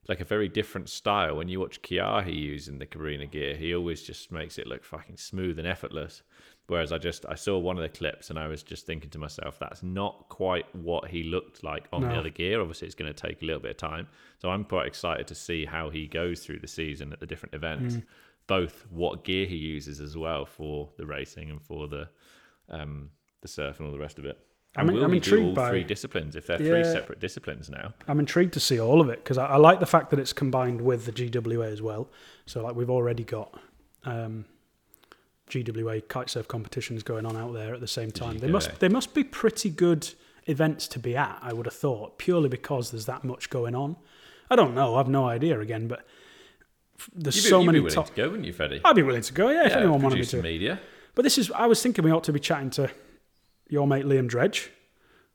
[0.08, 1.36] like a very different style.
[1.36, 5.16] When you watch Keahi using the Cabrinha gear, he always just makes it look fucking
[5.16, 6.22] smooth and effortless.
[6.68, 9.18] Whereas I just I saw one of the clips and I was just thinking to
[9.18, 12.60] myself, that's not quite what he looked like on the other gear.
[12.60, 14.06] Obviously, it's going to take a little bit of time.
[14.38, 17.54] So I'm quite excited to see how he goes through the season at the different
[17.54, 17.96] events.
[18.46, 22.08] Both what gear he uses as well for the racing and for the
[22.68, 23.10] um,
[23.42, 24.38] the surf and all the rest of it.
[24.76, 27.94] I'm- will I'm do all intrigued by- three disciplines if they're three separate disciplines now?
[28.06, 30.32] I'm intrigued to see all of it because I, I like the fact that it's
[30.32, 32.08] combined with the GWA as well.
[32.44, 33.58] So like we've already got
[34.04, 34.44] um,
[35.48, 38.38] GWA kitesurf competitions going on out there at the same time.
[38.38, 40.12] They must they must be pretty good
[40.46, 41.38] events to be at.
[41.42, 43.96] I would have thought purely because there's that much going on.
[44.50, 44.96] I don't know.
[44.96, 46.06] I've no idea again, but
[47.14, 48.06] there's be, so you'd many be willing top.
[48.08, 48.80] to go, wouldn't you, Freddie?
[48.84, 49.50] I'd be willing to go.
[49.50, 50.42] Yeah, if anyone wanted me to.
[50.42, 50.80] media.
[51.14, 52.90] But this is, I was thinking we ought to be chatting to
[53.68, 54.70] your mate Liam Dredge,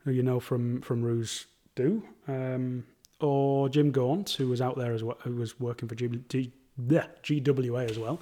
[0.06, 1.45] who you know from from Ruse
[1.76, 2.86] Do, um,
[3.19, 6.52] or Jim Gaunt, who was out there as well, who was working for G, G,
[6.80, 8.19] bleh, GWA as well.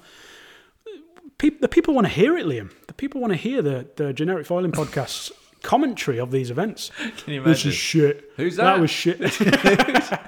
[1.38, 2.70] People, the people want to hear it, Liam.
[2.86, 6.90] The people want to hear the the generic foiling podcast's commentary of these events.
[7.18, 8.30] Can you This is shit.
[8.36, 8.80] Who's That that?
[8.80, 9.18] was shit.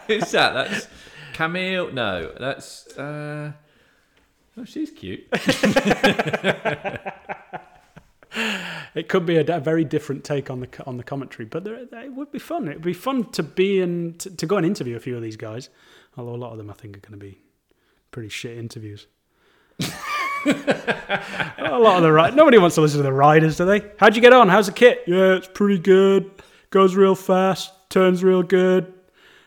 [0.07, 0.53] Who's that?
[0.55, 0.87] That's
[1.33, 1.93] Camille.
[1.93, 2.87] No, that's.
[2.97, 3.53] Uh...
[4.57, 5.27] Oh, she's cute.
[8.95, 11.77] It could be a, a very different take on the on the commentary, but there,
[11.77, 12.69] it would be fun.
[12.69, 15.23] It would be fun to be in to, to go and interview a few of
[15.23, 15.71] these guys.
[16.17, 17.39] Although a lot of them, I think, are going to be
[18.11, 19.07] pretty shit interviews.
[19.81, 23.83] a lot of the ri- nobody wants to listen to the riders, do they?
[23.97, 24.51] How'd you get on?
[24.51, 25.05] How's the kit?
[25.07, 26.31] Yeah, it's pretty good.
[26.69, 27.73] Goes real fast.
[27.89, 28.93] Turns real good.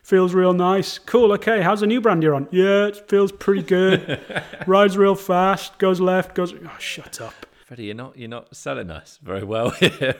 [0.05, 0.99] Feels real nice.
[0.99, 1.31] Cool.
[1.33, 1.63] Okay.
[1.63, 2.47] How's the new brand you're on?
[2.51, 4.21] Yeah, it feels pretty good.
[4.67, 5.79] Rides real fast.
[5.79, 6.35] Goes left.
[6.35, 6.53] Goes.
[6.53, 7.33] Oh, shut up.
[7.65, 10.15] Freddie, you're not you're not selling us very well here.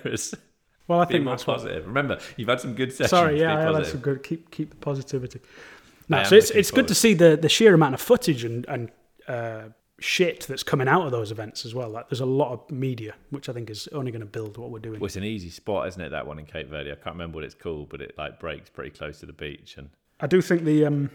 [0.88, 1.86] Well, I think more that's what positive.
[1.86, 3.12] Remember, you've had some good sessions.
[3.12, 4.00] Sorry, yeah, that's positive.
[4.00, 4.24] a good.
[4.24, 5.40] Keep keep the positivity.
[5.44, 8.66] I No, so it's it's good to see the the sheer amount of footage and
[8.68, 8.90] and
[9.28, 9.66] uh,
[10.00, 11.90] shit that's coming out of those events as well.
[11.90, 14.70] Like, there's a lot of media, which I think is only going to build what
[14.70, 15.00] we're doing.
[15.00, 16.10] Well, it's an easy spot, isn't it?
[16.10, 16.92] That one in Cape Verde.
[16.92, 19.76] I can't remember what it's called, but it like breaks pretty close to the beach.
[19.78, 21.10] And I do think the um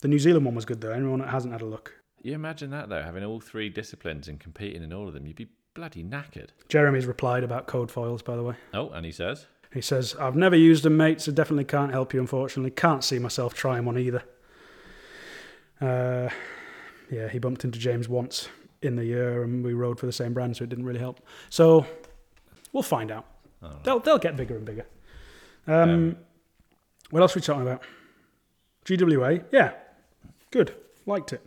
[0.00, 0.90] the New Zealand one was good though.
[0.92, 4.38] Anyone that hasn't had a look, you imagine that though, having all three disciplines and
[4.40, 6.48] competing in all of them, you'd be bloody knackered.
[6.68, 8.22] Jeremy's replied about code foils.
[8.22, 11.30] By the way, Oh, and he says, he says I've never used them, mate, so
[11.32, 12.20] definitely can't help you.
[12.20, 14.22] Unfortunately, can't see myself trying one either.
[15.80, 16.28] Uh,
[17.10, 18.48] yeah, he bumped into James once
[18.82, 21.20] in the year, and we rode for the same brand, so it didn't really help.
[21.50, 21.86] So
[22.72, 23.26] we'll find out.
[23.62, 23.82] Right.
[23.84, 24.86] They'll they'll get bigger and bigger.
[25.66, 26.16] Um, Um,
[27.10, 27.82] what else are we talking about?
[28.84, 29.72] GWA, yeah,
[30.50, 30.74] good,
[31.06, 31.40] liked it.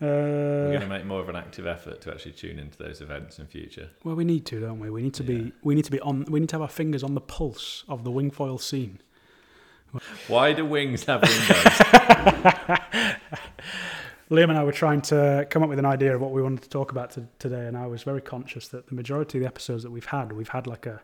[0.00, 3.00] "We're Uh, going to make more of an active effort to actually tune into those
[3.02, 4.88] events in future." well, we need to, don't we?
[4.88, 5.38] We need to Yeah.
[5.44, 6.24] be we need to be on.
[6.30, 9.00] We need to have our fingers on the pulse of the wingfoil scene.
[10.28, 11.80] Why do wings have windows?
[14.30, 16.62] Liam and I were trying to come up with an idea of what we wanted
[16.62, 19.48] to talk about to, today, and I was very conscious that the majority of the
[19.48, 21.00] episodes that we've had, we've had like a,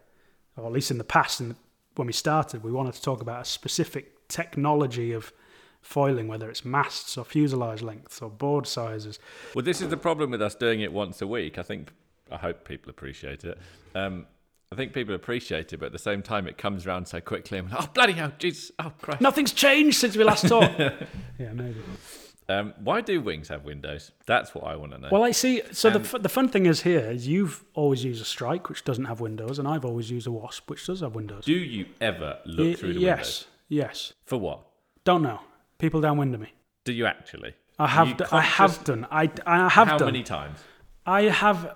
[0.56, 1.56] or at least in the past, in the,
[1.96, 5.32] when we started, we wanted to talk about a specific technology of
[5.82, 9.18] foiling, whether it's masts or fuselage lengths or board sizes.
[9.54, 11.58] Well, this is the problem with us doing it once a week.
[11.58, 11.92] I think,
[12.30, 13.58] I hope people appreciate it.
[13.94, 14.26] Um,
[14.72, 17.58] I think people appreciate it, but at the same time, it comes around so quickly.
[17.58, 19.20] I'm like, oh, bloody hell, Jesus, oh, Christ.
[19.20, 20.78] Nothing's changed since we last talked.
[21.38, 21.76] yeah, maybe.
[22.48, 24.12] Um, why do wings have windows?
[24.26, 25.08] That's what I want to know.
[25.10, 25.62] Well, I see.
[25.72, 28.84] So the, f- the fun thing is here is you've always used a strike, which
[28.84, 31.44] doesn't have windows, and I've always used a wasp, which does have windows.
[31.44, 33.46] do you ever look Y- through the yes, windows?
[33.68, 33.86] yes.
[33.88, 34.12] Yes.
[34.26, 34.60] For what?
[35.04, 35.40] Don't know.
[35.78, 36.52] People downwind me.
[36.84, 37.54] Do you actually?
[37.78, 38.08] I have.
[38.08, 39.06] you d- I have done.
[39.10, 40.06] I, I have How done.
[40.06, 40.58] many times?
[41.04, 41.74] I have.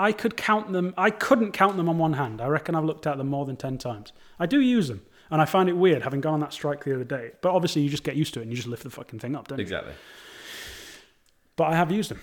[0.00, 0.94] I could count them.
[0.96, 2.40] I couldn't count them on one hand.
[2.40, 4.14] I reckon I've looked at them more than ten times.
[4.38, 6.94] I do use them, and I find it weird having gone on that strike the
[6.94, 7.32] other day.
[7.42, 9.36] But obviously, you just get used to it and you just lift the fucking thing
[9.36, 9.62] up, don't you?
[9.62, 9.92] Exactly.
[11.54, 12.20] But I have used them,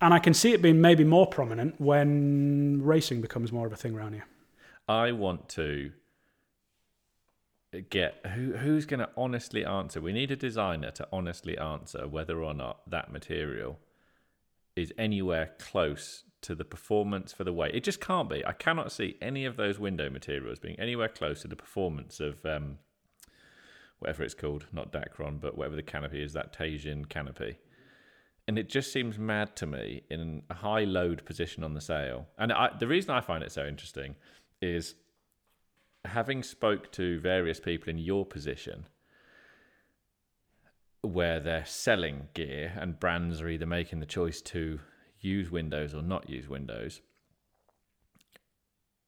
[0.00, 3.76] and I can see it being maybe more prominent when racing becomes more of a
[3.76, 4.26] thing around here.
[4.88, 5.90] I want to
[7.90, 10.00] get who who's going to honestly answer.
[10.00, 13.80] We need a designer to honestly answer whether or not that material
[14.76, 17.74] is anywhere close to the performance for the weight.
[17.74, 18.44] It just can't be.
[18.44, 22.44] I cannot see any of those window materials being anywhere close to the performance of
[22.44, 22.78] um,
[23.98, 27.58] whatever it's called, not Dacron, but whatever the canopy is, that Teijin canopy.
[28.48, 32.26] And it just seems mad to me in a high load position on the sail.
[32.36, 34.16] And I, the reason I find it so interesting
[34.60, 34.96] is
[36.04, 38.86] having spoke to various people in your position
[41.02, 44.80] where they're selling gear and brands are either making the choice to
[45.22, 47.00] use Windows or not use Windows.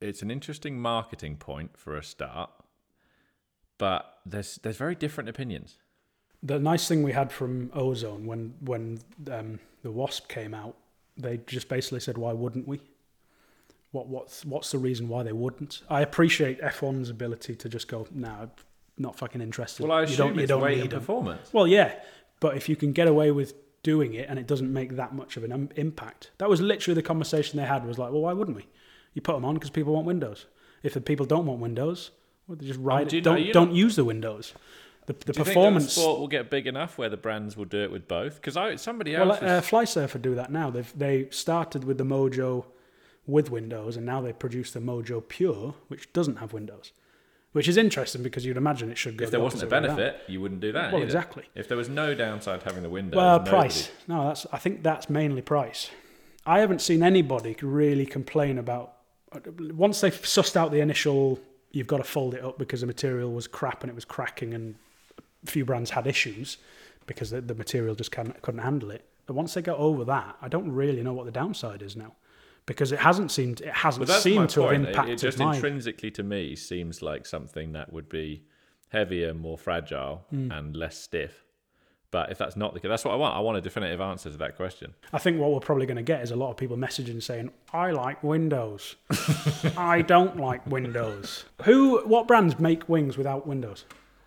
[0.01, 2.51] It's an interesting marketing point for a start,
[3.79, 5.79] but there's there's very different opinions.
[6.43, 9.01] The nice thing we had from Ozone when when
[9.31, 10.77] um, the Wasp came out,
[11.17, 12.81] they just basically said, "Why wouldn't we?"
[13.93, 15.83] What what's what's the reason why they wouldn't?
[15.89, 18.51] I appreciate F-One's ability to just go, "No,
[18.99, 21.01] not fucking interested." Well, I you assume don't, you it's don't weight need and 'em."
[21.01, 21.53] performance.
[21.53, 21.95] Well, yeah,
[22.41, 25.37] but if you can get away with doing it and it doesn't make that much
[25.37, 27.87] of an impact, that was literally the conversation they had.
[27.87, 28.67] Was like, well, why wouldn't we?
[29.15, 30.47] You put them on because people want Windows.
[30.83, 32.11] If the people don't want Windows,
[32.49, 33.25] well, they just ride do it.
[33.25, 34.53] Don't, you don't know- use the Windows.
[35.07, 35.93] The, the Do performance.
[35.93, 38.37] sport will get big enough where the brands will do it with both?
[38.37, 39.43] Because I somebody well, else.
[39.43, 40.71] uh, was- FlySurfer do that now.
[40.71, 42.65] They've they started with the Mojo
[43.27, 46.93] with Windows, and now they produce the Mojo Pure, which doesn't have Windows.
[47.55, 49.25] Which is interesting because you'd imagine it should go.
[49.25, 49.97] if there the wasn't a opposite way around.
[49.97, 50.87] benefit, you wouldn't do that.
[50.93, 51.05] Well, either.
[51.05, 51.45] exactly.
[51.55, 53.91] If there was no downside having the window, Well, nobody- price.
[54.09, 54.45] No, that's.
[54.53, 55.91] I think that's mainly price.
[56.45, 58.95] I haven't seen anybody really complain about
[59.73, 61.39] once they've sussed out the initial.
[61.71, 64.53] You've got to fold it up because the material was crap and it was cracking,
[64.53, 64.75] and
[65.47, 66.59] a few brands had issues
[67.07, 69.05] because the, the material just couldn't handle it.
[69.27, 72.15] But once they got over that, I don't really know what the downside is now
[72.67, 74.73] because it hasn't seemed it hasn't seemed to point.
[74.73, 75.55] have It- impacted It just my.
[75.55, 78.45] intrinsically to me seems like something that would be
[78.89, 80.51] heavier, more fragile, Hmm.
[80.53, 81.45] and less stiff.
[82.11, 83.35] But if that's not the case, that's what I want.
[83.35, 84.95] I want a definitive answer to that question.
[85.13, 87.51] I think what we're probably going to get is a lot of people messaging saying,
[87.73, 88.95] "I like Windows.
[89.77, 91.99] I don't like Windows." Who?
[92.07, 93.85] What brands make wings without windows?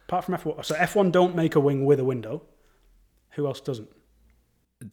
[0.10, 2.44] Apart from F-One, so F-One don't make a wing with a window.
[3.32, 3.90] Who else doesn't?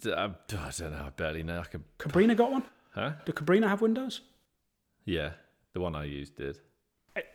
[0.07, 1.05] I don't know.
[1.07, 1.61] I barely know.
[1.61, 2.63] I could, Cabrinha got one.
[2.95, 3.13] Huh?
[3.25, 4.21] Do Cabrinha have windows?
[5.05, 5.31] Yeah,
[5.73, 6.59] the one I used did.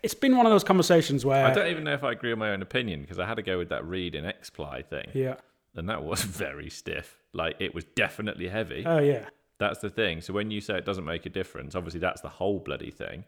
[0.04, 2.40] It's been one of those conversations where, I don't even know if I agree with
[2.40, 5.36] my own opinion because I had to go with that read and Xply thing, yeah,
[5.76, 7.18] and that was very stiff.
[7.34, 8.84] Like it was definitely heavy.
[8.86, 9.26] oh yeah,
[9.58, 10.20] That's the thing.
[10.22, 13.24] So when you say it doesn't make a difference, obviously that's the whole bloody thing.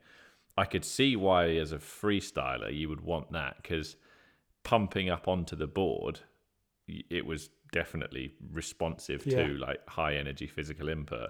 [0.58, 3.96] I could see why, as a freestyler, you would want that because
[4.64, 6.20] pumping up onto the board,
[6.88, 9.48] it was definitely responsive Yeah.
[9.48, 11.30] to like high energy physical input,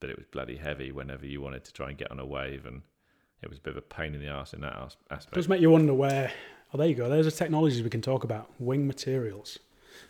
[0.00, 2.66] but it was bloody heavy whenever you wanted to try and get on a wave,
[2.66, 2.82] and
[3.42, 5.34] it was a bit of a pain in the ass in that as- it aspect.
[5.34, 6.30] does make you wonder where.
[6.72, 7.08] Oh, there you go.
[7.08, 8.50] There's the technologies we can talk about.
[8.58, 9.58] Wing materials,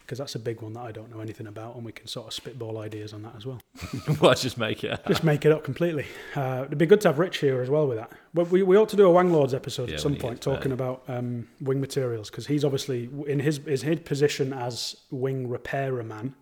[0.01, 2.27] because that's a big one that I don't know anything about, and we can sort
[2.27, 3.61] of spitball ideas on that as well.
[4.21, 4.91] well, just make it.
[4.91, 5.07] Up.
[5.07, 6.05] just make it up completely.
[6.35, 8.11] Uh, it'd be good to have Rich here as well with that.
[8.35, 10.73] But we, we ought to do a Wang Lords episode Yeah, at some point talking
[10.73, 16.03] about um, wing materials because he's obviously in his is his position as wing repairer
[16.03, 16.35] man.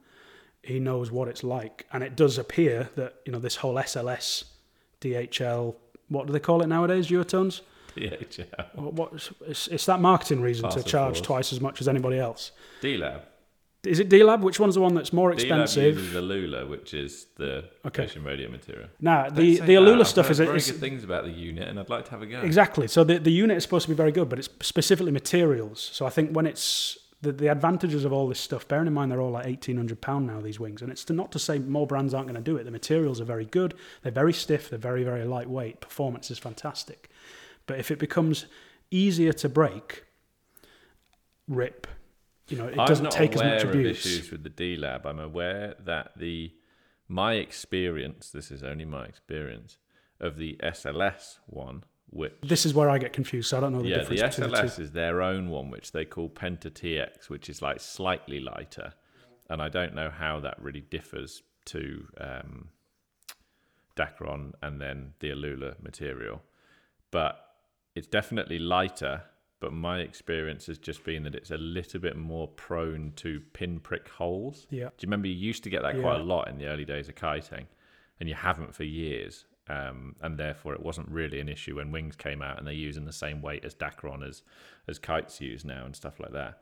[0.67, 4.45] He knows what it's like, and it does appear that you know this whole SLS,
[5.01, 5.75] DHL,
[6.09, 7.07] what do they call it nowadays?
[7.09, 7.61] Duotones.
[7.97, 8.75] DHL.
[8.75, 11.27] What, what, it's, it's that marketing reason Parcel to charge force.
[11.27, 12.53] twice as much as anybody else.
[12.81, 13.23] D-Lab.
[13.85, 14.43] Is it D-Lab?
[14.43, 15.97] Which one's the one that's more D-Lab expensive?
[15.97, 18.05] uses the Lula, which is the Okay.
[18.05, 18.89] Ocean Rodeo material.
[19.01, 19.81] Nah, Don't the say the that.
[19.81, 22.05] Aluula I've stuff heard is, very is good things about the unit, and I'd like
[22.07, 22.41] to have a go.
[22.41, 22.89] Exactly.
[22.89, 25.89] So the, the unit is supposed to be very good, but it's specifically materials.
[25.93, 29.11] So I think when it's the, the advantages of all this stuff, bearing in mind
[29.11, 31.59] they're all like eighteen hundred pound now these wings, and it's to, not to say
[31.59, 32.64] more brands aren't going to do it.
[32.64, 33.74] The materials are very good.
[34.03, 34.70] They're very stiff.
[34.70, 35.81] They're very very lightweight.
[35.81, 37.11] Performance is fantastic.
[37.66, 38.47] But if it becomes
[38.91, 40.05] easier to break,
[41.49, 41.87] rip,
[42.49, 44.07] you know, it I'm doesn't take as aware much of abuse.
[44.07, 45.07] issues with the D Lab.
[45.07, 46.53] I'm aware that the
[47.09, 49.79] my experience, this is only my experience,
[50.20, 51.85] of the SLS one,
[52.17, 53.49] which This is where I get confused.
[53.51, 54.62] So I don't know the yeah, difference between the two.
[54.67, 58.95] SLS is their own one, which they call Penta TX, which is like slightly lighter,
[59.51, 62.69] and I don't know how that really differs to um,
[63.97, 66.43] Dacron and then the Aluula material,
[67.11, 67.41] but
[67.95, 69.23] it's definitely lighter.
[69.59, 74.07] But my experience has just been that it's a little bit more prone to pinprick
[74.11, 74.67] holes.
[74.69, 74.85] Yeah.
[74.85, 76.23] Do you remember you used to get that quite Yeah.
[76.23, 77.67] a lot in the early days of kiting,
[78.21, 82.17] and you haven't for years, um, and therefore it wasn't really an issue when wings
[82.17, 84.43] came out and they're using the same weight as Dacron as
[84.89, 86.61] as kites use now and stuff like that.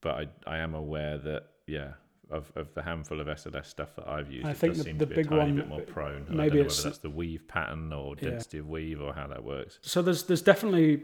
[0.00, 1.92] But I I am aware that yeah.
[2.30, 4.96] Of, of the handful of SLS stuff that I've used, I it think the- seem
[4.96, 6.24] the to be a big one- bit more prone.
[6.30, 8.30] Maybe I don't know it's- whether that's the weave pattern or Yeah.
[8.30, 9.78] density of weave or how that works.
[9.82, 11.02] So there's there's definitely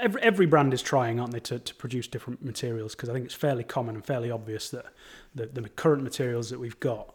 [0.00, 2.94] every every brand is trying, aren't they, to, to produce different materials?
[2.94, 4.86] Because I think it's fairly common and fairly obvious that
[5.34, 7.14] the the current materials that we've got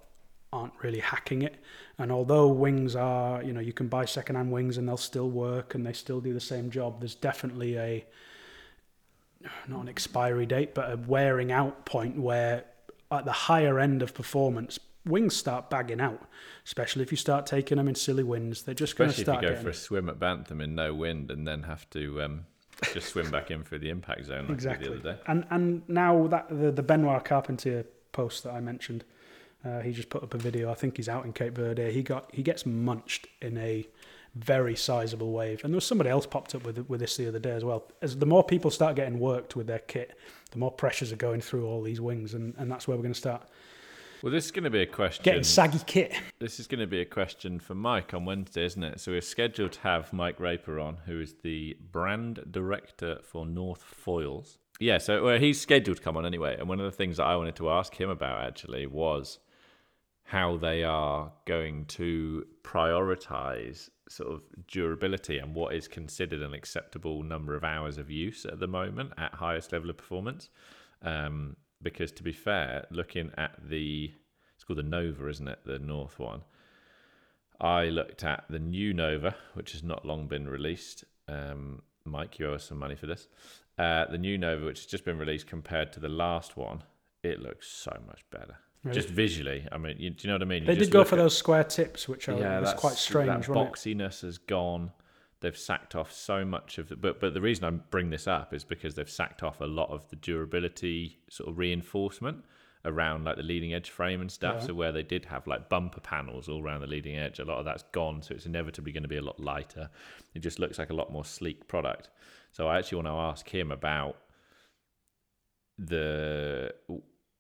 [0.54, 1.56] aren't really hacking it.
[1.98, 5.74] And although wings are, you know, you can buy secondhand wings and they'll still work
[5.74, 7.02] and they still do the same job.
[7.02, 8.06] There's definitely a
[9.68, 12.66] not an expiry date, but a wearing out point where
[13.12, 16.22] at the higher end of performance, wings start bagging out.
[16.66, 19.28] Especially if you start taking them in silly winds, they're just going to Especially if
[19.28, 21.90] you start go getting for a swim at Bantham in no wind and then have
[21.90, 22.46] to um,
[22.94, 24.88] just swim back in through the impact zone like exactly.
[24.88, 25.22] The other day.
[25.28, 29.04] And and now that the the Benoit Carpentier post that I mentioned,
[29.66, 30.70] uh, he just put up a video.
[30.72, 31.92] I think he's out in Cape Verde.
[31.92, 33.88] He got he gets munched in a
[34.36, 35.64] very sizable wave.
[35.64, 37.84] And there was somebody else popped up with with this the other day as well.
[38.02, 40.18] As the more people start getting worked with their kit,
[40.52, 43.14] the more pressures are going through all these wings, and, and that's where we're going
[43.14, 43.44] to start
[44.22, 45.24] Well, this is going to be a question.
[45.24, 46.14] getting saggy kit.
[46.40, 49.00] This is going to be a question for Mike on Wednesday, isn't it?
[49.00, 53.82] So we're scheduled to have Mike Raper on, who is the brand director for North
[53.84, 54.58] Foils.
[54.80, 56.58] Yeah, so well, he's scheduled to come on anyway.
[56.60, 59.40] And one of the things that I wanted to ask him about actually was
[60.24, 67.24] how they are going to prioritize sort of durability and what is considered an acceptable
[67.24, 70.50] number of hours of use at the moment at highest level of performance.
[71.02, 74.12] Um, because to be fair, looking at the
[74.56, 75.60] it's called the Nova, isn't it?
[75.66, 76.44] The North one.
[77.60, 81.04] I looked at the new Nova, which has not long been released.
[81.28, 83.28] Um, Mike, you owe us some money for this.
[83.78, 86.84] Uh, the new Nova, which has just been released, compared to the last one,
[87.24, 88.58] it looks so much better.
[88.84, 88.96] Really.
[88.96, 90.64] Just visually, I mean, you, do you know what I mean?
[90.64, 93.28] You They did go for at- those square tips, which are yeah, was quite strange,
[93.48, 93.72] That wasn't it?
[94.00, 94.92] boxiness has gone.
[95.40, 98.54] They've sacked off so much of the, but but the reason I bring this up
[98.54, 102.44] is because they've sacked off a lot of the durability sort of reinforcement
[102.86, 104.56] around like the leading edge frame and stuff.
[104.60, 104.68] Yeah.
[104.68, 107.60] So where they did have like bumper panels all around the leading edge, a lot
[107.60, 108.22] of that's gone.
[108.22, 109.90] So it's inevitably going to be a lot lighter.
[110.34, 112.10] It just looks like a lot more sleek product.
[112.52, 114.18] So I actually want to ask him about
[115.78, 116.74] the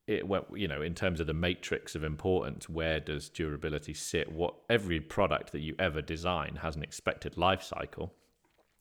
[0.05, 4.31] it went you know in terms of the matrix of importance where does durability sit
[4.31, 8.13] what every product that you ever design has an expected life cycle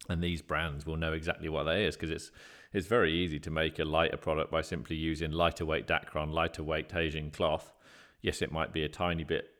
[0.09, 2.31] and these brands will know exactly what that is because it's
[2.73, 6.62] it's very easy to make a lighter product by simply using lighter weight Dacron, lighter
[6.62, 7.70] weight Asian cloth.
[8.23, 9.51] Yes, it might be a tiny bit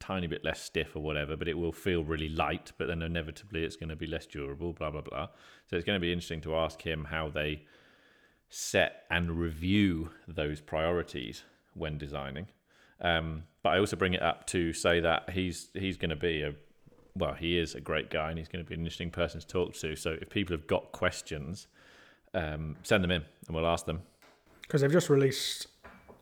[0.00, 3.64] tiny bit less stiff or whatever, but it will feel really light, but then inevitably
[3.64, 5.28] it's going to be less durable, blah blah blah.
[5.68, 7.64] So it's going to be interesting to ask him how they
[8.50, 11.44] set and review those priorities
[11.74, 12.48] when designing.
[13.00, 16.42] Um, but I also bring it up to say that he's he's going to be
[16.42, 16.54] a
[17.16, 19.46] well, he is a great guy and he's going to be an interesting person to
[19.46, 19.96] talk to.
[19.96, 21.66] So if people have got questions,
[22.34, 24.02] um, send them in and we'll ask them.
[24.62, 25.66] Because they've just released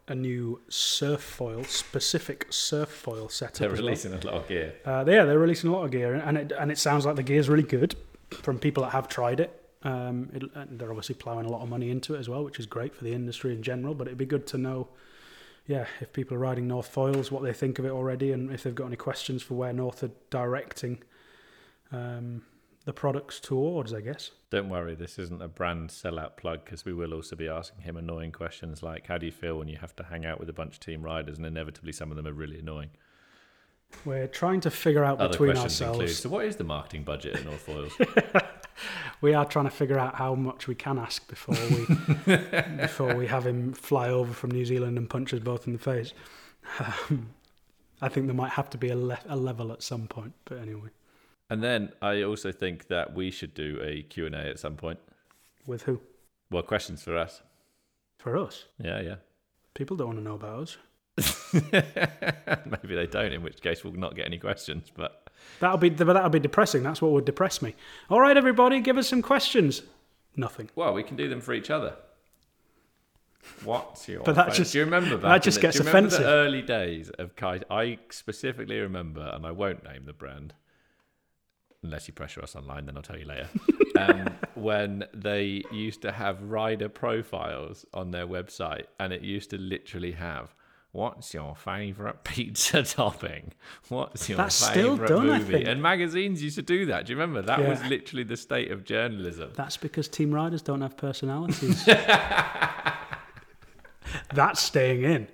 [0.09, 3.59] a new surf foil, specific surf foil setup.
[3.59, 3.89] They're as well.
[3.89, 4.75] releasing a lot of gear.
[4.85, 7.23] Uh, yeah, they're releasing a lot of gear, and it and it sounds like the
[7.23, 7.95] gear is really good
[8.31, 9.68] from people that have tried it.
[9.85, 12.59] Um, it and they're obviously ploughing a lot of money into it as well, which
[12.59, 13.95] is great for the industry in general.
[13.95, 14.89] But it'd be good to know,
[15.67, 18.65] yeah, if people are riding North foils, what they think of it already, and if
[18.65, 21.03] they've got any questions for where North are directing
[21.93, 22.43] um,
[22.85, 23.93] the products towards.
[23.93, 24.33] I guess.
[24.51, 27.97] Don't worry, this isn't a brand sellout plug because we will also be asking him
[27.99, 30.55] annoying questions like how do you feel when you have to hang out with a
[30.55, 32.89] bunch of team riders and inevitably some of them are really annoying.
[34.05, 35.99] We're trying to figure out Other between ourselves.
[35.99, 37.93] include so what is the marketing budget at North Foils?
[39.21, 42.37] we are trying to figure out how much we can ask before we
[42.81, 45.79] before we have him fly over from New Zealand and punch us both in the
[45.79, 46.13] face.
[46.81, 47.31] Um,
[48.01, 50.59] I think there might have to be a, le- a level at some point, but
[50.59, 50.91] anyway,
[51.51, 54.99] and then I also think that we should do a Q&A at some point.
[55.67, 56.01] with who?
[56.51, 57.43] Well, questions for us.
[58.19, 59.17] For us, Yeah, yeah.
[59.75, 60.77] people don't want to know about us.
[61.63, 64.91] Maybe they don't, in which case we'll not get any questions.
[64.95, 65.28] But
[65.61, 66.83] That'll be but that'll be depressing.
[66.83, 67.75] That's what would depress me.
[68.11, 69.83] All right, everybody, give us some questions.
[70.37, 70.71] Nothing.
[70.77, 71.97] well, we can do them for each other.
[73.65, 74.23] What's your?
[74.23, 75.23] But that just- do you remember that?
[75.23, 76.25] that just gets do you remember offensive.
[76.27, 77.65] The early days of kite.
[77.71, 80.55] I specifically remember, and I won't name the brand
[81.83, 82.87] unless you pressure us online.
[82.87, 83.49] Then I'll tell you later.
[83.99, 89.59] um, when they used to have rider profiles on their website, and it used to
[89.59, 90.55] literally have.
[90.93, 93.53] What's your favourite pizza topping?
[93.89, 95.53] What's your That's still favourite done, I movie?
[95.53, 95.69] think.
[95.69, 97.05] And magazines used to do that.
[97.07, 97.43] Do you remember?
[97.43, 99.51] That was literally the state of journalism.
[99.55, 101.85] That's because team riders don't have personalities.
[104.33, 105.29] That's staying in.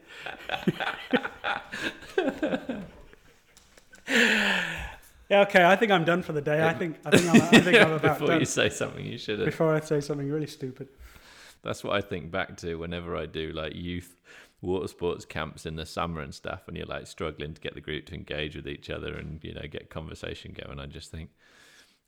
[4.09, 4.43] yeah,
[5.33, 5.65] okay.
[5.65, 6.67] I think I'm done for the day.
[6.67, 8.41] I think I think I'm, I think I'm about Before done.
[8.41, 9.47] you say something you shouldn't.
[9.47, 10.89] Before I say something really stupid.
[11.63, 14.15] That's what I think back to whenever I do like youth
[14.65, 17.81] water sports camps in the summer and stuff, and you're like struggling to get the
[17.81, 20.81] group to engage with each other and you know get conversation going.
[20.81, 21.31] I just think,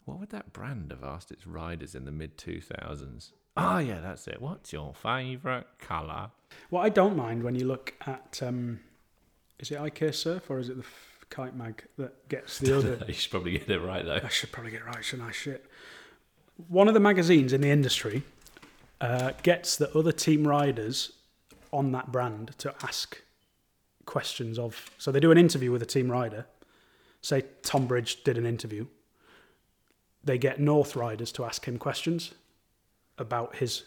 [0.05, 3.33] what would that brand have asked its riders in the mid two thousands?
[3.57, 4.41] Oh yeah, that's it.
[4.41, 6.31] What's your favourite colour?
[6.71, 8.81] What I don't mind when you look at um,
[9.59, 10.85] is it IK Surf or is it the
[11.31, 13.05] Kite Mag that gets the other?
[13.07, 14.21] you should probably get it right though.
[14.23, 15.33] I should probably get it right, shouldn't I?
[15.33, 15.67] Shit.
[16.69, 18.23] One of the magazines in the industry
[19.01, 21.13] uh, gets the other team riders
[21.73, 23.23] on that brand to ask
[24.05, 24.91] questions of.
[24.99, 26.47] So they do an interview with a team rider.
[27.21, 28.87] Say Tom Bridge did an interview.
[30.25, 32.33] They get North riders to ask him questions
[33.19, 33.85] about his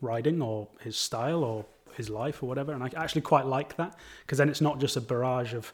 [0.00, 1.64] riding or his style or
[1.96, 2.72] his life or whatever.
[2.72, 5.72] And I actually quite like that because then it's not just a barrage of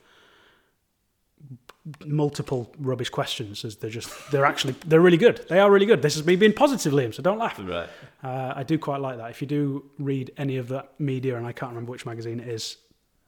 [2.05, 5.45] multiple rubbish questions as they're just they're actually they're really good.
[5.49, 6.03] They are really good.
[6.03, 7.59] This is me being positive liam so don't laugh.
[7.59, 7.89] Right.
[8.23, 9.31] uh, i do quite like that.
[9.31, 12.49] If you do read any of that media and i can't remember which magazine it
[12.49, 12.77] is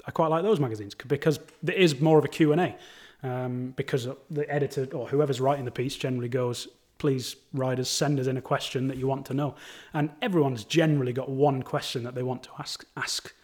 [0.07, 2.77] i quite like those magazines because there is more of a q&a
[3.23, 6.69] um, because the editor or whoever's writing the piece generally goes
[7.03, 9.57] please riders send us in a question that you want to know.
[9.93, 13.35] And everyone's generally got one question that they want to ask ask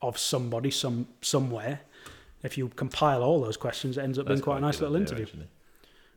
[0.00, 1.80] of somebody some somewhere
[2.42, 4.96] if you compile all those questions, it ends up being That's quite a nice little
[4.96, 5.24] idea, interview.
[5.24, 5.48] actually.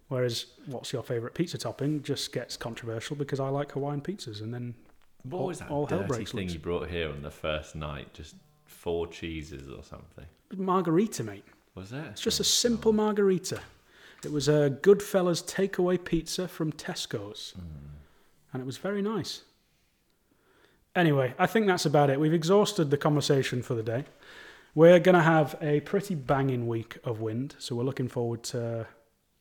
[0.08, 4.54] Whereas, what's your favourite pizza topping just gets controversial because I like Hawaiian pizzas, and
[4.54, 4.76] then
[5.24, 6.54] What All- was that all hell breaks thing loose.
[6.54, 8.14] you brought here on the first night?
[8.14, 10.26] Just four cheeses or something.
[10.56, 11.46] margarita, mate.
[11.76, 12.08] Was that?
[12.08, 13.62] It's just a oh, simple margarita.
[14.24, 17.88] It was a Goodfellas takeaway pizza from Tesco's, hmm.
[18.52, 19.42] and it was very nice.
[20.96, 22.20] Anyway, I think that's about it.
[22.20, 24.06] We've exhausted the conversation for the day.
[24.76, 28.88] We're going to have a pretty banging week of wind, so we're looking forward to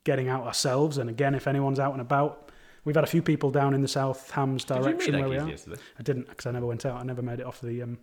[0.05, 0.99] getting out ourselves.
[0.99, 2.51] And again, if anyone's out and about,
[2.85, 5.39] we've had a few people down in the South Hams Did you direction where we
[5.39, 5.49] are.
[5.49, 5.81] yesterday?
[5.99, 7.01] I didn't because I never went out.
[7.01, 7.99] I never made it off the um,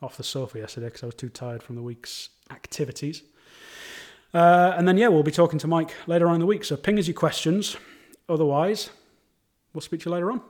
[0.00, 3.22] off the sofa yesterday because I was too tired from the week's activities.
[4.32, 6.64] Uh, and then yeah, we'll be talking to Mike later on in the week.
[6.64, 7.76] So ping us your questions.
[8.28, 8.90] Otherwise,
[9.72, 10.40] we'll speak to you later on.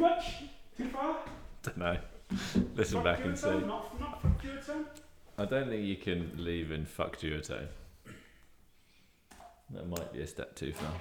[0.00, 0.42] Much?
[0.76, 1.16] Too far?
[1.62, 1.96] Don't know.
[2.74, 3.50] Listen back and see.
[3.50, 4.84] Not, not from Duotone?
[5.38, 7.68] I don't think you can leave in fuck duotone.
[9.70, 10.92] That might be a step too far.